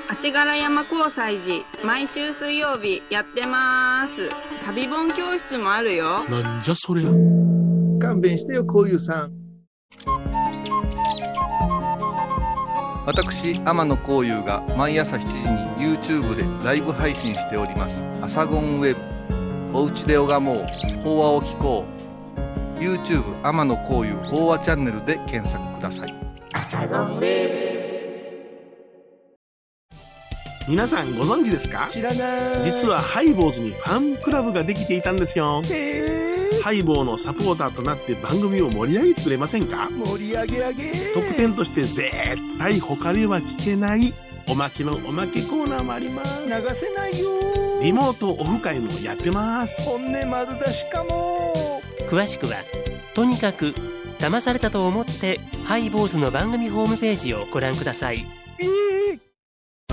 [0.10, 4.30] 足柄山交際時毎週水曜日やってます。
[4.66, 6.24] 旅本教室もあるよ。
[6.30, 7.10] なんじゃそりゃ。
[8.00, 9.34] 勘弁してよこういうさん。
[13.06, 19.02] 私天野幸雄が毎朝7時に YouTube でライブ配信しております「アサゴンウェブ」
[19.74, 20.64] 「おうちで拝もう。
[21.04, 26.16] 法話を聞こう」YouTube 天野幸雄法話チャンネルで検索ください。
[30.68, 31.90] 皆さんご存知ですか？
[31.92, 32.72] 知らない。
[32.72, 35.62] 実はハイボーズにファンクラブができていたんですよ。
[36.64, 39.90] ハイボーのサポーターとなって番組を盛り上げてくれませんか？
[39.90, 40.92] 盛り上げ上げ。
[41.14, 42.12] 特典として絶
[42.58, 44.14] 対他では聞けない
[44.48, 46.46] おまけのおまけコーナーもあります。
[46.46, 47.30] 流せないよ
[47.82, 49.82] リモートオフ会もやってます。
[49.84, 51.82] 本音丸出しかも。
[52.10, 52.58] 詳しくは
[53.16, 53.74] とにかく
[54.20, 58.26] 騙されたと思ってハイボーズの番組ホームページをご覧ください。
[58.60, 59.20] えー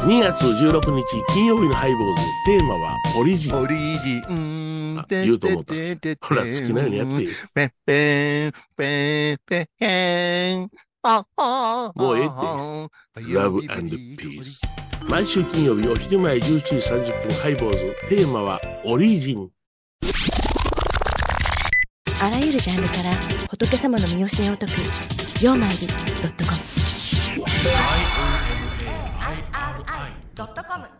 [0.06, 3.56] 2月16日金曜日のハイボーズテーマはオリジン。
[3.56, 4.98] オリジン。
[5.00, 5.74] あ言うと思った。
[6.20, 7.26] ほら好きなようにやって。
[7.54, 10.62] ペッペンペンペヘン。
[10.62, 11.24] ああも
[12.12, 12.34] うええって。
[13.32, 14.60] ラブピース
[15.08, 19.48] 毎週金曜日お昼前11時30分ハイボーズテーマはオリジン。
[22.20, 23.10] あらゆるジャンルから
[23.50, 24.72] 仏様の身教えを解く
[25.44, 25.92] 「曜マイルド
[26.28, 26.56] ットコム」
[30.34, 30.95] ドットコム